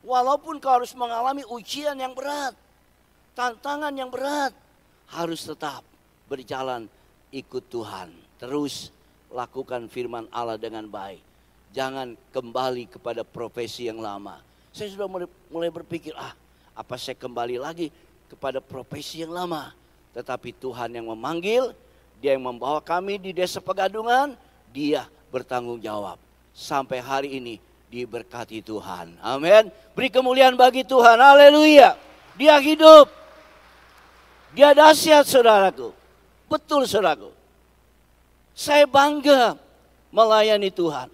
Walaupun 0.00 0.56
kau 0.62 0.72
harus 0.72 0.96
mengalami 0.96 1.44
ujian 1.50 1.98
yang 1.98 2.16
berat, 2.16 2.56
tantangan 3.36 3.92
yang 3.92 4.08
berat, 4.08 4.54
harus 5.12 5.44
tetap 5.44 5.84
berjalan 6.30 6.88
ikut 7.34 7.68
Tuhan. 7.68 8.14
Terus 8.40 8.94
lakukan 9.28 9.90
firman 9.92 10.24
Allah 10.32 10.56
dengan 10.56 10.88
baik. 10.88 11.20
Jangan 11.74 12.16
kembali 12.32 12.88
kepada 12.88 13.26
profesi 13.26 13.90
yang 13.90 14.00
lama 14.00 14.46
saya 14.76 14.92
sudah 14.92 15.08
mulai, 15.48 15.72
berpikir, 15.72 16.12
ah 16.20 16.36
apa 16.76 17.00
saya 17.00 17.16
kembali 17.16 17.56
lagi 17.56 17.88
kepada 18.28 18.60
profesi 18.60 19.24
yang 19.24 19.32
lama. 19.32 19.72
Tetapi 20.12 20.52
Tuhan 20.52 20.92
yang 20.92 21.08
memanggil, 21.08 21.72
dia 22.20 22.36
yang 22.36 22.44
membawa 22.44 22.84
kami 22.84 23.16
di 23.16 23.32
desa 23.32 23.56
pegadungan, 23.56 24.36
dia 24.76 25.08
bertanggung 25.36 25.76
jawab. 25.84 26.16
Sampai 26.56 27.04
hari 27.04 27.36
ini 27.36 27.60
diberkati 27.92 28.64
Tuhan. 28.64 29.20
Amin. 29.20 29.68
Beri 29.92 30.08
kemuliaan 30.08 30.56
bagi 30.56 30.80
Tuhan. 30.80 31.20
Haleluya. 31.20 31.92
Dia 32.40 32.56
hidup. 32.56 33.12
Dia 34.56 34.72
dahsyat 34.72 35.28
saudaraku. 35.28 35.92
Betul 36.48 36.88
saudaraku. 36.88 37.28
Saya 38.56 38.88
bangga 38.88 39.60
melayani 40.08 40.72
Tuhan. 40.72 41.12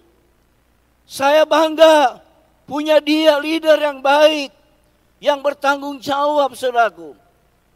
Saya 1.03 1.43
bangga 1.43 2.23
punya 2.63 3.03
dia 3.03 3.35
leader 3.43 3.75
yang 3.75 3.99
baik, 3.99 4.55
yang 5.19 5.43
bertanggung 5.43 5.99
jawab 5.99 6.55
saudaraku. 6.55 7.11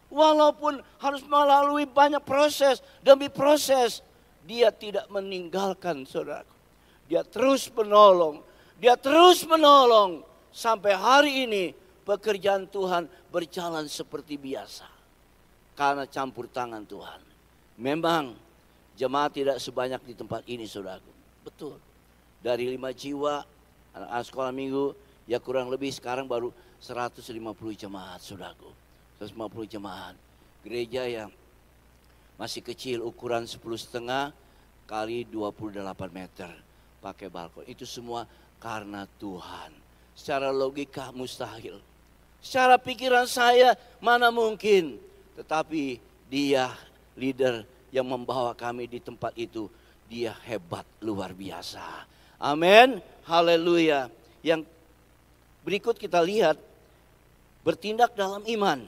Walaupun 0.08 0.80
harus 1.04 1.20
melalui 1.28 1.84
banyak 1.84 2.24
proses 2.24 2.80
demi 3.04 3.28
proses, 3.28 4.00
dia 4.48 4.72
tidak 4.72 5.12
meninggalkan 5.12 6.08
saudaraku. 6.08 6.56
Dia 7.12 7.28
terus 7.28 7.68
menolong, 7.68 8.40
dia 8.80 8.96
terus 8.96 9.44
menolong 9.44 10.24
sampai 10.56 10.96
hari 10.96 11.34
ini 11.44 11.64
pekerjaan 12.08 12.68
Tuhan 12.72 13.12
berjalan 13.28 13.86
seperti 13.92 14.40
biasa. 14.40 14.88
Karena 15.76 16.08
campur 16.08 16.48
tangan 16.48 16.88
Tuhan. 16.88 17.22
Memang 17.78 18.34
jemaat 18.98 19.36
tidak 19.36 19.60
sebanyak 19.60 20.02
di 20.08 20.14
tempat 20.16 20.42
ini 20.50 20.66
saudaraku. 20.66 21.12
Betul. 21.46 21.78
Dari 22.42 22.72
lima 22.72 22.90
jiwa 22.96 23.46
anak-anak 23.94 24.26
sekolah 24.26 24.52
minggu 24.54 24.86
ya 25.26 25.38
kurang 25.42 25.68
lebih 25.74 25.90
sekarang 25.90 26.30
baru 26.30 26.54
150 26.80 27.26
jemaat 27.74 28.22
saudaraku 28.22 28.70
150 29.18 29.74
jemaat 29.74 30.14
gereja 30.62 31.04
yang 31.10 31.30
masih 32.38 32.62
kecil 32.62 33.02
ukuran 33.02 33.44
10 33.44 33.60
setengah 33.82 34.32
kali 34.86 35.26
28 35.28 35.82
meter. 36.14 36.50
Pakai 37.02 37.28
balkon. 37.30 37.66
Itu 37.66 37.84
semua 37.84 38.26
karena 38.62 39.10
Tuhan. 39.18 39.74
Secara 40.18 40.50
logika 40.50 41.14
mustahil. 41.14 41.78
Secara 42.42 42.78
pikiran 42.78 43.26
saya 43.26 43.74
mana 44.02 44.30
mungkin? 44.30 44.98
Tetapi 45.38 46.02
dia 46.30 46.74
leader 47.18 47.66
yang 47.94 48.06
membawa 48.06 48.54
kami 48.54 48.86
di 48.90 49.02
tempat 49.02 49.34
itu. 49.38 49.70
Dia 50.08 50.34
hebat 50.48 50.88
luar 51.04 51.34
biasa. 51.36 51.84
Amin. 52.40 53.02
Haleluya. 53.28 54.08
Yang 54.46 54.70
berikut 55.66 56.00
kita 56.00 56.24
lihat 56.24 56.56
bertindak 57.66 58.16
dalam 58.16 58.42
iman. 58.48 58.88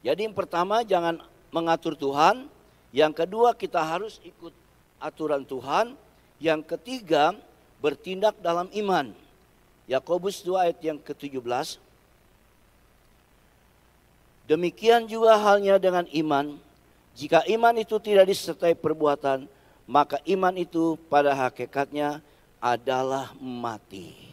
Jadi 0.00 0.24
yang 0.24 0.32
pertama 0.32 0.80
jangan 0.80 1.20
mengatur 1.50 1.98
Tuhan, 1.98 2.48
yang 2.90 3.12
kedua 3.12 3.52
kita 3.52 3.82
harus 3.82 4.22
ikut 4.22 4.52
aturan 5.02 5.44
Tuhan, 5.44 5.94
yang 6.40 6.60
ketiga 6.64 7.36
bertindak 7.80 8.36
dalam 8.40 8.68
iman. 8.72 9.12
Yakobus 9.86 10.42
2 10.42 10.66
ayat 10.66 10.78
yang 10.82 10.98
ke-17. 10.98 11.78
Demikian 14.46 15.06
juga 15.06 15.38
halnya 15.38 15.78
dengan 15.78 16.06
iman. 16.10 16.58
Jika 17.14 17.46
iman 17.50 17.74
itu 17.78 17.98
tidak 18.02 18.30
disertai 18.30 18.74
perbuatan, 18.74 19.46
maka 19.86 20.18
iman 20.26 20.54
itu 20.58 20.98
pada 21.06 21.34
hakikatnya 21.34 22.18
adalah 22.58 23.30
mati. 23.38 24.26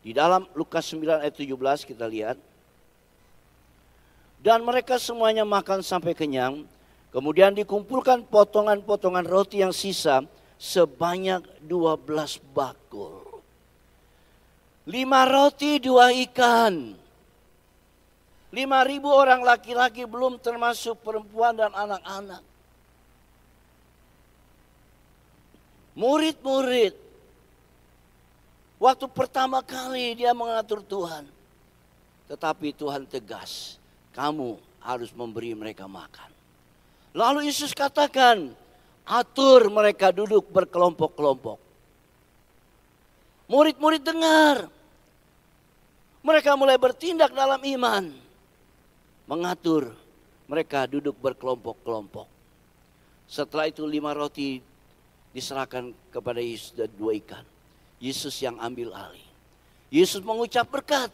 Di 0.00 0.14
dalam 0.14 0.46
Lukas 0.54 0.86
9 0.88 1.20
ayat 1.20 1.34
17 1.34 1.82
kita 1.82 2.06
lihat. 2.06 2.38
Dan 4.46 4.62
mereka 4.62 4.94
semuanya 4.94 5.42
makan 5.42 5.82
sampai 5.82 6.14
kenyang. 6.14 6.62
Kemudian 7.10 7.50
dikumpulkan 7.50 8.22
potongan-potongan 8.30 9.26
roti 9.26 9.58
yang 9.58 9.74
sisa 9.74 10.22
sebanyak 10.54 11.42
12 11.66 12.38
bakul. 12.54 13.42
Lima 14.86 15.26
roti, 15.26 15.82
dua 15.82 16.14
ikan. 16.30 16.94
Lima 18.54 18.86
ribu 18.86 19.10
orang 19.10 19.42
laki-laki 19.42 20.06
belum 20.06 20.38
termasuk 20.38 21.02
perempuan 21.02 21.58
dan 21.58 21.74
anak-anak. 21.74 22.46
Murid-murid. 25.98 26.94
Waktu 28.78 29.10
pertama 29.10 29.58
kali 29.58 30.22
dia 30.22 30.30
mengatur 30.30 30.86
Tuhan. 30.86 31.26
Tetapi 32.30 32.70
Tuhan 32.70 33.02
tegas. 33.10 33.82
Kamu 34.16 34.56
harus 34.80 35.12
memberi 35.12 35.52
mereka 35.52 35.84
makan. 35.84 36.32
Lalu 37.12 37.52
Yesus 37.52 37.76
katakan, 37.76 38.56
atur 39.04 39.68
mereka 39.68 40.08
duduk 40.08 40.48
berkelompok-kelompok. 40.48 41.60
Murid-murid 43.52 44.00
dengar. 44.00 44.72
Mereka 46.24 46.56
mulai 46.58 46.80
bertindak 46.80 47.30
dalam 47.30 47.60
iman. 47.60 48.10
Mengatur 49.28 49.94
mereka 50.48 50.88
duduk 50.88 51.14
berkelompok-kelompok. 51.20 52.26
Setelah 53.26 53.70
itu 53.70 53.86
lima 53.86 54.14
roti 54.16 54.58
diserahkan 55.30 55.94
kepada 56.10 56.40
Yesus 56.42 56.74
dan 56.74 56.90
dua 56.94 57.14
ikan. 57.20 57.44
Yesus 58.02 58.34
yang 58.42 58.58
ambil 58.58 58.96
alih. 58.96 59.28
Yesus 59.90 60.22
mengucap 60.24 60.66
berkat. 60.66 61.10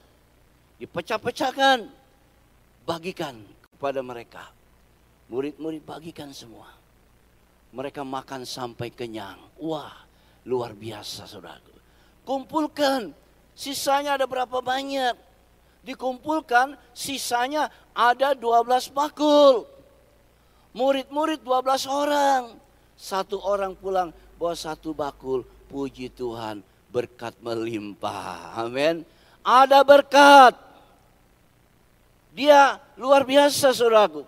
Dipecah-pecahkan. 0.81 2.02
Bagikan 2.83 3.43
kepada 3.75 4.03
mereka. 4.03 4.51
Murid-murid 5.31 5.83
bagikan 5.87 6.35
semua. 6.35 6.69
Mereka 7.73 8.05
makan 8.05 8.45
sampai 8.45 8.93
kenyang. 8.93 9.39
Wah, 9.57 10.05
luar 10.45 10.77
biasa 10.77 11.25
saudara. 11.25 11.73
Kumpulkan 12.23 13.23
Sisanya 13.53 14.17
ada 14.17 14.25
berapa 14.25 14.65
banyak? 14.65 15.15
Dikumpulkan 15.83 16.79
sisanya 16.95 17.69
ada 17.93 18.33
12 18.33 18.89
bakul. 18.95 19.69
Murid-murid 20.73 21.45
12 21.45 21.85
orang. 21.91 22.57
Satu 22.97 23.43
orang 23.43 23.77
pulang 23.77 24.15
bawa 24.41 24.55
satu 24.57 24.97
bakul. 24.97 25.45
Puji 25.69 26.13
Tuhan 26.13 26.65
berkat 26.89 27.37
melimpah. 27.45 28.57
Amin. 28.57 29.05
Ada 29.45 29.85
berkat. 29.85 30.72
Dia 32.33 32.81
luar 32.97 33.29
biasa 33.29 33.77
saudaraku. 33.77 34.25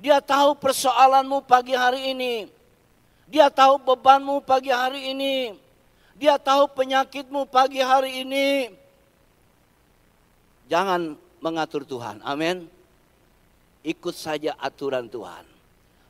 Dia 0.00 0.20
tahu 0.20 0.56
persoalanmu 0.56 1.44
pagi 1.44 1.76
hari 1.76 2.12
ini. 2.16 2.48
Dia 3.28 3.52
tahu 3.52 3.80
bebanmu 3.80 4.40
pagi 4.44 4.72
hari 4.72 5.12
ini. 5.12 5.56
Dia 6.16 6.40
tahu 6.40 6.72
penyakitmu 6.72 7.44
pagi 7.48 7.84
hari 7.84 8.24
ini. 8.24 8.72
Jangan 10.72 11.16
mengatur 11.44 11.84
Tuhan. 11.84 12.24
Amin. 12.24 12.64
Ikut 13.84 14.16
saja 14.16 14.56
aturan 14.56 15.06
Tuhan. 15.06 15.44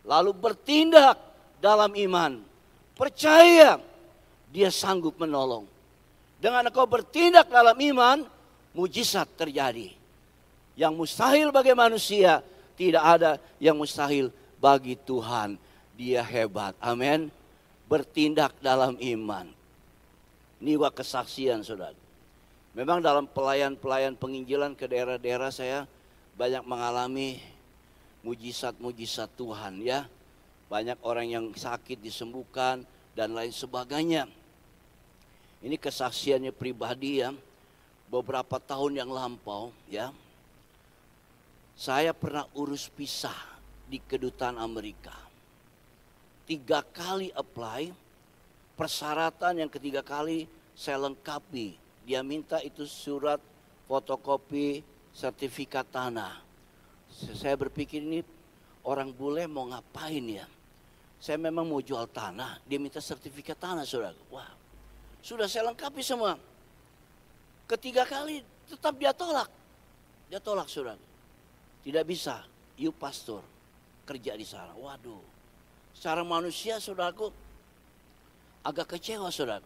Lalu 0.07 0.31
bertindak 0.33 1.19
dalam 1.59 1.91
iman. 1.91 2.39
Percaya 2.95 3.83
dia 4.55 4.71
sanggup 4.71 5.19
menolong. 5.19 5.67
Dengan 6.39 6.71
engkau 6.71 6.87
bertindak 6.87 7.51
dalam 7.51 7.75
iman, 7.75 8.23
mujizat 8.71 9.27
terjadi. 9.35 10.06
Yang 10.77 10.93
mustahil 10.93 11.49
bagi 11.49 11.73
manusia, 11.73 12.45
tidak 12.77 13.03
ada 13.03 13.41
yang 13.57 13.81
mustahil 13.81 14.29
bagi 14.61 14.95
Tuhan. 14.95 15.57
Dia 15.97 16.21
hebat. 16.21 16.77
Amin. 16.79 17.33
Bertindak 17.89 18.53
dalam 18.61 19.01
iman. 19.01 19.49
Ini 20.61 20.77
juga 20.77 20.93
kesaksian 20.93 21.65
saudara. 21.65 21.97
Memang 22.77 23.01
dalam 23.01 23.25
pelayan-pelayan 23.25 24.13
penginjilan 24.21 24.77
ke 24.77 24.85
daerah-daerah 24.85 25.49
saya 25.49 25.89
banyak 26.37 26.61
mengalami 26.69 27.41
mujizat-mujizat 28.21 29.33
Tuhan 29.33 29.81
ya. 29.81 30.05
Banyak 30.69 31.01
orang 31.01 31.25
yang 31.31 31.45
sakit 31.57 31.97
disembuhkan 32.05 32.85
dan 33.17 33.33
lain 33.33 33.55
sebagainya. 33.55 34.29
Ini 35.65 35.81
kesaksiannya 35.81 36.53
pribadi 36.53 37.25
ya. 37.25 37.33
Beberapa 38.13 38.61
tahun 38.61 39.01
yang 39.01 39.09
lampau 39.09 39.73
ya. 39.89 40.13
Saya 41.77 42.17
pernah 42.17 42.49
urus 42.57 42.89
pisah 42.89 43.37
di 43.85 44.01
kedutaan 44.01 44.57
Amerika. 44.57 45.13
Tiga 46.49 46.81
kali 46.81 47.29
apply, 47.37 47.93
persyaratan 48.81 49.61
yang 49.61 49.69
ketiga 49.69 50.01
kali 50.01 50.49
saya 50.73 51.05
lengkapi. 51.05 51.77
Dia 52.09 52.25
minta 52.25 52.65
itu 52.65 52.89
surat 52.89 53.37
fotokopi 53.85 54.81
sertifikat 55.13 55.85
tanah. 55.93 56.41
Saya 57.13 57.61
berpikir 57.61 58.01
ini 58.01 58.25
orang 58.81 59.13
bule 59.13 59.45
mau 59.45 59.69
ngapain 59.69 60.25
ya? 60.25 60.49
Saya 61.21 61.37
memang 61.37 61.69
mau 61.69 61.85
jual 61.85 62.09
tanah, 62.09 62.57
dia 62.65 62.81
minta 62.81 63.05
sertifikat 63.05 63.61
tanah 63.61 63.85
saudara. 63.85 64.17
Wah, 64.33 64.49
sudah 65.21 65.45
saya 65.45 65.69
lengkapi 65.69 66.01
semua. 66.01 66.41
Ketiga 67.69 68.09
kali 68.09 68.41
tetap 68.65 68.97
dia 68.97 69.13
tolak. 69.13 69.53
Dia 70.33 70.41
tolak 70.41 70.73
saudara. 70.73 71.16
Tidak 71.87 72.03
bisa, 72.03 72.43
you 72.75 72.91
pastor 72.91 73.47
kerja 74.03 74.35
di 74.35 74.43
sana. 74.43 74.75
Waduh, 74.75 75.23
secara 75.95 76.27
manusia 76.27 76.83
saudaraku 76.83 77.31
agak 78.67 78.99
kecewa 78.99 79.31
saudara. 79.31 79.63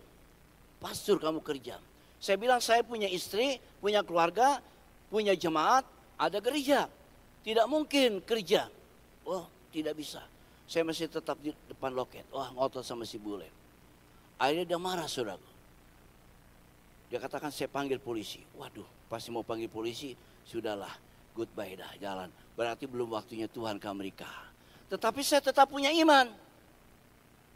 Pastor 0.76 1.16
kamu 1.16 1.40
kerja. 1.40 1.80
Saya 2.20 2.36
bilang 2.36 2.60
saya 2.60 2.84
punya 2.84 3.08
istri, 3.08 3.56
punya 3.80 4.04
keluarga, 4.04 4.60
punya 5.08 5.32
jemaat, 5.32 5.88
ada 6.20 6.44
gereja. 6.44 6.92
Tidak 7.40 7.64
mungkin 7.64 8.20
kerja. 8.20 8.68
Oh 9.24 9.48
tidak 9.72 9.96
bisa. 9.96 10.20
Saya 10.68 10.84
masih 10.84 11.08
tetap 11.08 11.40
di 11.40 11.56
depan 11.72 11.96
loket. 11.96 12.28
Wah 12.36 12.52
ngotot 12.52 12.84
sama 12.84 13.08
si 13.08 13.16
bule. 13.16 13.48
Akhirnya 14.36 14.76
dia 14.76 14.76
marah 14.76 15.08
saudara. 15.08 15.48
Dia 17.08 17.16
katakan 17.16 17.48
saya 17.48 17.72
panggil 17.72 17.96
polisi. 17.96 18.44
Waduh 18.60 19.08
pasti 19.08 19.32
mau 19.32 19.40
panggil 19.40 19.72
polisi. 19.72 20.12
Sudahlah 20.44 21.09
goodbye 21.34 21.78
dah 21.78 21.92
jalan. 22.00 22.28
Berarti 22.54 22.84
belum 22.84 23.14
waktunya 23.14 23.46
Tuhan 23.50 23.80
ke 23.80 23.86
Amerika. 23.86 24.28
Tetapi 24.90 25.20
saya 25.22 25.40
tetap 25.40 25.70
punya 25.70 25.90
iman. 25.94 26.30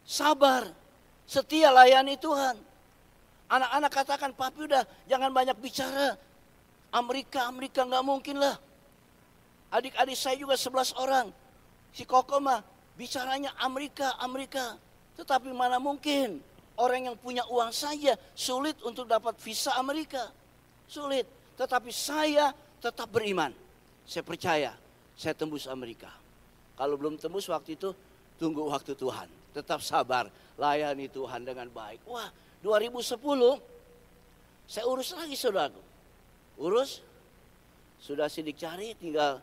Sabar 0.04 0.84
Setia 1.24 1.72
layani 1.72 2.20
Tuhan. 2.20 2.56
Anak-anak 3.48 3.92
katakan, 3.92 4.30
papi 4.36 4.68
udah 4.68 4.84
jangan 5.08 5.32
banyak 5.32 5.56
bicara. 5.56 6.16
Amerika, 6.92 7.48
Amerika 7.48 7.84
nggak 7.84 8.04
mungkin 8.04 8.36
lah. 8.40 8.56
Adik-adik 9.72 10.14
saya 10.14 10.36
juga 10.38 10.54
11 10.54 10.94
orang. 11.00 11.26
Si 11.90 12.06
Koko 12.06 12.38
mah 12.38 12.62
bicaranya 12.94 13.50
Amerika, 13.58 14.14
Amerika. 14.22 14.78
Tetapi 15.18 15.50
mana 15.50 15.80
mungkin 15.82 16.38
orang 16.78 17.10
yang 17.10 17.16
punya 17.18 17.42
uang 17.50 17.72
saja 17.74 18.14
sulit 18.36 18.78
untuk 18.84 19.08
dapat 19.08 19.34
visa 19.42 19.74
Amerika. 19.74 20.30
Sulit. 20.86 21.26
Tetapi 21.58 21.90
saya 21.90 22.54
tetap 22.78 23.10
beriman. 23.10 23.63
Saya 24.04 24.22
percaya 24.24 24.72
saya 25.16 25.34
tembus 25.34 25.64
Amerika. 25.66 26.12
Kalau 26.74 26.98
belum 26.98 27.16
tembus 27.16 27.48
waktu 27.48 27.78
itu 27.78 27.94
tunggu 28.36 28.66
waktu 28.68 28.92
Tuhan. 28.98 29.28
Tetap 29.54 29.80
sabar 29.80 30.28
layani 30.58 31.06
Tuhan 31.06 31.46
dengan 31.46 31.70
baik. 31.70 32.02
Wah, 32.06 32.28
2010 32.62 33.14
saya 34.64 34.84
urus 34.88 35.12
lagi 35.12 35.36
saudaraku. 35.36 35.82
Urus, 36.56 37.04
sudah 38.00 38.30
sidik 38.32 38.56
cari, 38.56 38.96
tinggal 38.96 39.42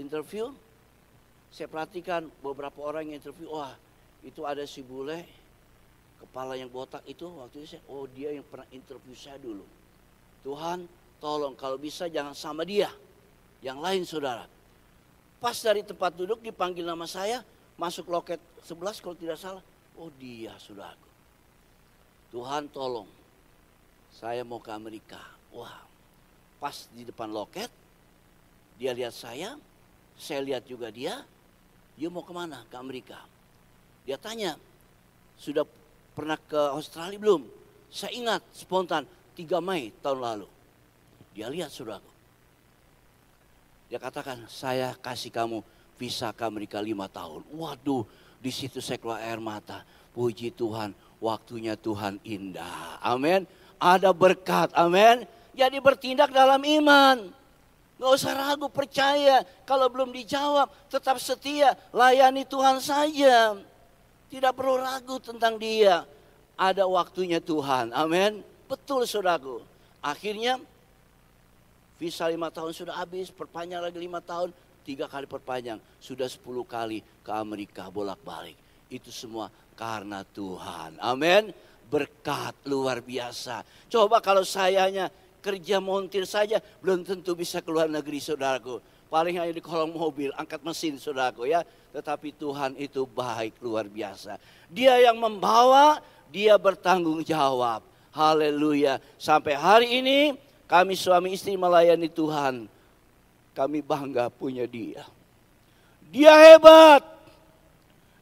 interview. 0.00 0.48
Saya 1.54 1.70
perhatikan 1.70 2.26
beberapa 2.42 2.82
orang 2.82 3.12
yang 3.12 3.22
interview, 3.22 3.46
wah 3.52 3.76
itu 4.26 4.42
ada 4.42 4.66
si 4.66 4.82
bule, 4.82 5.22
kepala 6.18 6.58
yang 6.58 6.72
botak 6.72 7.04
itu 7.06 7.28
waktu 7.30 7.62
itu 7.62 7.78
saya, 7.78 7.82
oh 7.86 8.08
dia 8.10 8.34
yang 8.34 8.42
pernah 8.42 8.66
interview 8.74 9.14
saya 9.14 9.38
dulu. 9.38 9.62
Tuhan 10.42 10.88
tolong 11.22 11.54
kalau 11.54 11.78
bisa 11.78 12.10
jangan 12.10 12.34
sama 12.34 12.66
dia, 12.66 12.90
yang 13.64 13.80
lain 13.80 14.04
saudara. 14.04 14.44
Pas 15.40 15.56
dari 15.56 15.80
tempat 15.80 16.12
duduk 16.12 16.44
dipanggil 16.44 16.84
nama 16.84 17.08
saya, 17.08 17.40
masuk 17.80 18.12
loket 18.12 18.36
11 18.60 19.00
kalau 19.00 19.16
tidak 19.16 19.40
salah. 19.40 19.64
Oh 19.96 20.12
dia 20.20 20.52
sudah 20.60 20.92
aku. 20.92 21.10
Tuhan 22.36 22.68
tolong. 22.68 23.08
Saya 24.12 24.44
mau 24.44 24.60
ke 24.60 24.68
Amerika. 24.68 25.18
Wah, 25.50 25.80
pas 26.60 26.86
di 26.92 27.08
depan 27.08 27.32
loket, 27.32 27.72
dia 28.76 28.92
lihat 28.92 29.16
saya, 29.16 29.56
saya 30.14 30.44
lihat 30.44 30.68
juga 30.68 30.92
dia. 30.92 31.24
Dia 31.94 32.08
mau 32.10 32.26
ke 32.26 32.34
mana? 32.34 32.66
Ke 32.68 32.76
Amerika. 32.76 33.18
Dia 34.04 34.20
tanya, 34.20 34.58
sudah 35.38 35.64
pernah 36.12 36.36
ke 36.36 36.58
Australia 36.74 37.16
belum? 37.16 37.42
Saya 37.88 38.12
ingat 38.18 38.42
spontan, 38.54 39.06
3 39.38 39.62
Mei 39.62 39.94
tahun 40.02 40.20
lalu. 40.20 40.48
Dia 41.34 41.50
lihat 41.50 41.70
saudaraku. 41.70 42.13
Dia 43.88 44.00
katakan, 44.00 44.48
saya 44.48 44.96
kasih 44.98 45.30
kamu 45.30 45.60
visa 45.94 46.32
ke 46.34 46.42
Amerika 46.42 46.80
lima 46.80 47.06
tahun. 47.06 47.44
Waduh, 47.52 48.04
di 48.40 48.50
situ 48.50 48.80
saya 48.80 48.98
keluar 48.98 49.22
air 49.22 49.38
mata. 49.38 49.84
Puji 50.14 50.54
Tuhan, 50.54 50.94
waktunya 51.18 51.74
Tuhan 51.74 52.22
indah. 52.22 53.02
Amin. 53.02 53.44
Ada 53.82 54.14
berkat, 54.14 54.70
amin. 54.72 55.26
Jadi 55.54 55.78
bertindak 55.82 56.30
dalam 56.30 56.62
iman. 56.62 57.30
Gak 57.94 58.10
usah 58.10 58.34
ragu, 58.34 58.66
percaya. 58.66 59.46
Kalau 59.62 59.86
belum 59.86 60.10
dijawab, 60.10 60.66
tetap 60.90 61.18
setia. 61.22 61.78
Layani 61.94 62.42
Tuhan 62.42 62.82
saja. 62.82 63.54
Tidak 64.30 64.52
perlu 64.54 64.82
ragu 64.82 65.22
tentang 65.22 65.54
dia. 65.58 66.02
Ada 66.58 66.86
waktunya 66.90 67.38
Tuhan. 67.38 67.94
Amin. 67.94 68.42
Betul 68.66 69.06
saudaraku. 69.06 69.62
Akhirnya 70.02 70.58
visa 72.00 72.28
lima 72.28 72.50
tahun 72.50 72.72
sudah 72.74 72.94
habis. 72.98 73.30
Perpanjang 73.30 73.82
lagi 73.82 73.98
lima 73.98 74.18
tahun. 74.22 74.50
Tiga 74.84 75.08
kali 75.08 75.24
perpanjang. 75.24 75.80
Sudah 75.98 76.28
sepuluh 76.28 76.64
kali 76.68 77.00
ke 77.24 77.30
Amerika 77.32 77.88
bolak-balik. 77.88 78.56
Itu 78.92 79.08
semua 79.08 79.48
karena 79.74 80.22
Tuhan. 80.22 81.00
Amin. 81.00 81.50
Berkat 81.88 82.56
luar 82.68 83.00
biasa. 83.00 83.64
Coba 83.88 84.20
kalau 84.20 84.44
sayanya 84.44 85.08
kerja 85.44 85.76
montir 85.76 86.24
saja 86.24 86.56
belum 86.80 87.04
tentu 87.04 87.36
bisa 87.36 87.60
keluar 87.60 87.88
negeri 87.88 88.16
saudaraku. 88.16 88.80
Paling 89.12 89.38
hanya 89.38 89.52
di 89.54 89.62
kolong 89.62 89.94
mobil, 89.94 90.34
angkat 90.34 90.64
mesin 90.64 90.98
saudaraku 90.98 91.46
ya. 91.46 91.62
Tetapi 91.94 92.34
Tuhan 92.34 92.74
itu 92.74 93.06
baik 93.06 93.62
luar 93.62 93.86
biasa. 93.86 94.40
Dia 94.66 94.98
yang 94.98 95.20
membawa, 95.20 96.02
dia 96.34 96.58
bertanggung 96.58 97.22
jawab. 97.22 97.84
Haleluya. 98.10 98.98
Sampai 99.14 99.54
hari 99.54 100.02
ini 100.02 100.34
kami 100.70 100.96
suami 100.96 101.36
istri 101.36 101.54
melayani 101.58 102.08
Tuhan. 102.08 102.66
Kami 103.54 103.78
bangga 103.84 104.26
punya 104.32 104.66
dia. 104.66 105.06
Dia 106.10 106.34
hebat. 106.50 107.04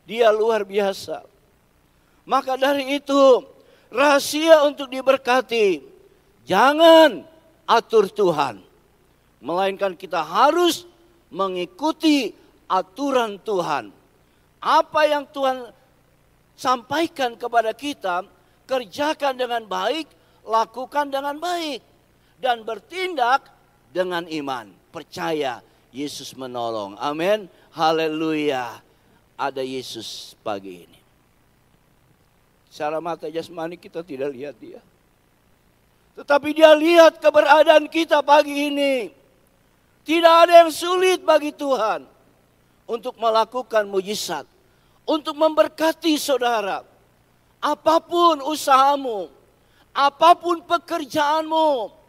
Dia 0.05 0.29
luar 0.35 0.67
biasa. 0.67 1.25
Maka 2.29 2.61
dari 2.61 3.01
itu 3.01 3.43
rahasia 3.89 4.63
untuk 4.69 4.91
diberkati 4.93 5.93
Jangan 6.43 7.23
atur 7.67 8.11
Tuhan. 8.11 8.63
Melainkan 9.43 9.95
kita 9.95 10.23
harus 10.23 10.87
mengikuti 11.31 12.35
aturan 12.67 13.39
Tuhan. 13.43 13.91
Apa 14.63 15.03
yang 15.11 15.27
Tuhan 15.27 15.71
sampaikan 16.55 17.35
kepada 17.35 17.75
kita, 17.75 18.23
kerjakan 18.67 19.35
dengan 19.35 19.63
baik, 19.67 20.07
lakukan 20.47 21.11
dengan 21.11 21.35
baik. 21.39 21.83
Dan 22.43 22.67
bertindak 22.67 23.47
dengan 23.95 24.27
iman. 24.27 24.75
Percaya 24.91 25.63
Yesus 25.95 26.35
menolong. 26.35 26.99
Amin. 26.99 27.47
Haleluya. 27.71 28.83
Ada 29.39 29.63
Yesus 29.63 30.35
pagi 30.43 30.85
ini. 30.85 31.01
Secara 32.73 32.99
mata 32.99 33.31
jasmani 33.31 33.79
kita 33.79 34.03
tidak 34.03 34.35
lihat 34.35 34.57
dia. 34.59 34.83
Tetapi 36.19 36.49
dia 36.53 36.73
lihat 36.77 37.21
keberadaan 37.21 37.89
kita 37.89 38.21
pagi 38.21 38.69
ini. 38.69 39.13
Tidak 40.03 40.35
ada 40.49 40.67
yang 40.67 40.73
sulit 40.75 41.23
bagi 41.23 41.55
Tuhan 41.55 42.03
untuk 42.91 43.15
melakukan 43.17 43.87
mujizat, 43.87 44.45
untuk 45.07 45.39
memberkati 45.39 46.19
saudara. 46.19 46.83
Apa 47.63 48.03
pun 48.03 48.43
usahamu, 48.43 49.31
apa 49.95 50.35
pun 50.35 50.59
pekerjaanmu, 50.67 52.02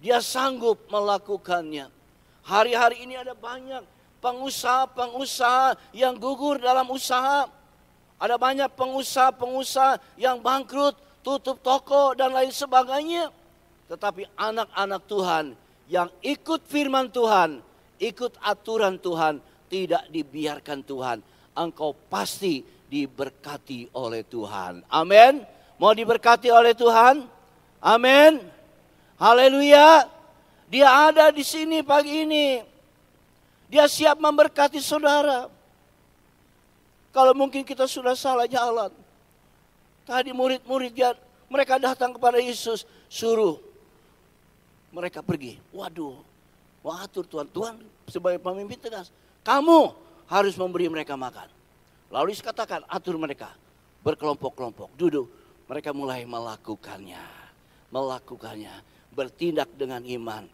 dia 0.00 0.18
sanggup 0.24 0.88
melakukannya. 0.88 1.92
Hari-hari 2.40 3.04
ini 3.04 3.20
ada 3.20 3.36
banyak 3.36 3.84
pengusaha-pengusaha 4.24 5.76
yang 5.92 6.16
gugur 6.16 6.56
dalam 6.56 6.88
usaha. 6.88 7.46
Ada 8.20 8.36
banyak 8.36 8.68
pengusaha-pengusaha 8.76 10.00
yang 10.16 10.40
bangkrut, 10.40 10.96
tutup 11.20 11.60
toko 11.60 12.16
dan 12.16 12.32
lain 12.32 12.52
sebagainya. 12.52 13.28
Tetapi 13.92 14.28
anak-anak 14.36 15.02
Tuhan 15.04 15.44
yang 15.88 16.08
ikut 16.24 16.64
firman 16.64 17.12
Tuhan, 17.12 17.60
ikut 18.00 18.40
aturan 18.40 18.96
Tuhan, 18.96 19.40
tidak 19.68 20.08
dibiarkan 20.08 20.80
Tuhan. 20.84 21.18
Engkau 21.52 21.92
pasti 22.08 22.64
diberkati 22.88 23.92
oleh 23.94 24.24
Tuhan. 24.24 24.82
Amin. 24.88 25.44
Mau 25.76 25.92
diberkati 25.92 26.48
oleh 26.52 26.72
Tuhan? 26.76 27.24
Amin. 27.80 28.59
Haleluya. 29.20 30.08
Dia 30.72 31.12
ada 31.12 31.28
di 31.28 31.44
sini 31.44 31.84
pagi 31.84 32.24
ini. 32.24 32.64
Dia 33.68 33.84
siap 33.84 34.16
memberkati 34.16 34.80
saudara. 34.80 35.52
Kalau 37.12 37.36
mungkin 37.36 37.60
kita 37.60 37.84
sudah 37.84 38.16
salah 38.16 38.48
jalan. 38.48 38.88
Tadi 40.08 40.32
murid-murid 40.32 40.96
mereka 41.52 41.76
datang 41.76 42.16
kepada 42.16 42.40
Yesus, 42.40 42.88
suruh 43.12 43.60
mereka 44.90 45.20
pergi. 45.20 45.60
Waduh, 45.70 46.18
wah 46.80 47.04
atur 47.04 47.28
Tuhan. 47.28 47.46
Tuhan 47.50 47.74
sebagai 48.08 48.40
pemimpin 48.40 48.78
tegas. 48.80 49.12
Kamu 49.44 49.94
harus 50.26 50.54
memberi 50.56 50.88
mereka 50.88 51.14
makan. 51.14 51.46
Lalu 52.10 52.34
dikatakan 52.34 52.82
atur 52.88 53.20
mereka. 53.20 53.52
Berkelompok-kelompok. 54.00 54.96
Duduk. 54.96 55.28
Mereka 55.68 55.94
mulai 55.94 56.26
melakukannya. 56.26 57.22
Melakukannya. 57.92 58.89
Bertindak 59.14 59.70
dengan 59.74 60.02
iman. 60.04 60.44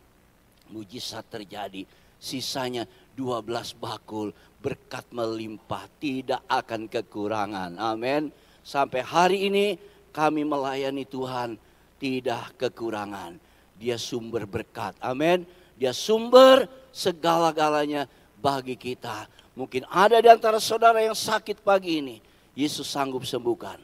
Mujizat 0.73 1.27
terjadi. 1.29 1.85
Sisanya 2.17 2.89
12 3.15 3.77
bakul. 3.77 4.33
Berkat 4.61 5.07
melimpah. 5.13 5.87
Tidak 6.01 6.45
akan 6.49 6.89
kekurangan. 6.91 7.77
Amin. 7.77 8.33
Sampai 8.67 9.05
hari 9.05 9.47
ini 9.49 9.79
kami 10.11 10.43
melayani 10.43 11.07
Tuhan. 11.07 11.55
Tidak 11.97 12.61
kekurangan 12.61 13.47
dia 13.77 14.01
sumber 14.01 14.49
berkat. 14.49 14.97
Amin. 14.99 15.45
Dia 15.77 15.93
sumber 15.93 16.65
segala-galanya 16.91 18.09
bagi 18.41 18.75
kita. 18.75 19.29
Mungkin 19.57 19.85
ada 19.89 20.21
di 20.21 20.29
antara 20.29 20.61
saudara 20.61 21.01
yang 21.01 21.17
sakit 21.17 21.61
pagi 21.61 22.01
ini. 22.01 22.17
Yesus 22.57 22.89
sanggup 22.89 23.25
sembuhkan. 23.29 23.77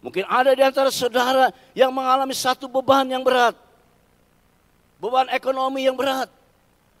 Mungkin 0.00 0.24
ada 0.28 0.52
di 0.52 0.64
antara 0.64 0.88
saudara 0.88 1.52
yang 1.76 1.92
mengalami 1.92 2.32
satu 2.32 2.68
beban 2.68 3.04
yang 3.08 3.20
berat. 3.20 3.56
Beban 5.04 5.28
ekonomi 5.28 5.84
yang 5.84 6.00
berat. 6.00 6.32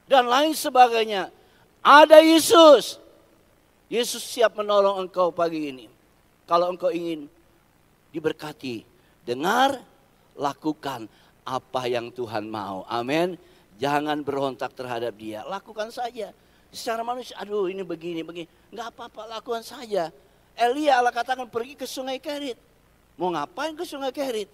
Dan 0.04 0.28
lain 0.28 0.52
sebagainya. 0.52 1.32
Ada 1.80 2.20
Yesus. 2.20 3.00
Yesus 3.88 4.20
siap 4.20 4.60
menolong 4.60 5.08
engkau 5.08 5.32
pagi 5.32 5.72
ini. 5.72 5.88
Kalau 6.44 6.68
engkau 6.68 6.92
ingin 6.92 7.24
diberkati, 8.12 8.84
dengar, 9.24 9.80
lakukan 10.36 11.08
apa 11.48 11.88
yang 11.88 12.12
Tuhan 12.12 12.44
mau. 12.44 12.84
Amin. 12.92 13.40
Jangan 13.80 14.20
berontak 14.20 14.76
terhadap 14.76 15.16
dia. 15.16 15.40
Lakukan 15.48 15.88
saja. 15.88 16.28
Secara 16.68 17.00
manusia, 17.00 17.32
aduh 17.40 17.72
ini 17.72 17.80
begini, 17.80 18.20
begini. 18.20 18.44
Enggak 18.68 18.92
apa-apa, 18.92 19.40
lakukan 19.40 19.64
saja. 19.64 20.12
Elia 20.52 21.00
Allah 21.00 21.14
katakan 21.14 21.48
pergi 21.48 21.72
ke 21.72 21.88
sungai 21.88 22.20
Kerit. 22.20 22.60
Mau 23.16 23.32
ngapain 23.32 23.72
ke 23.72 23.88
sungai 23.88 24.12
Kerit? 24.12 24.52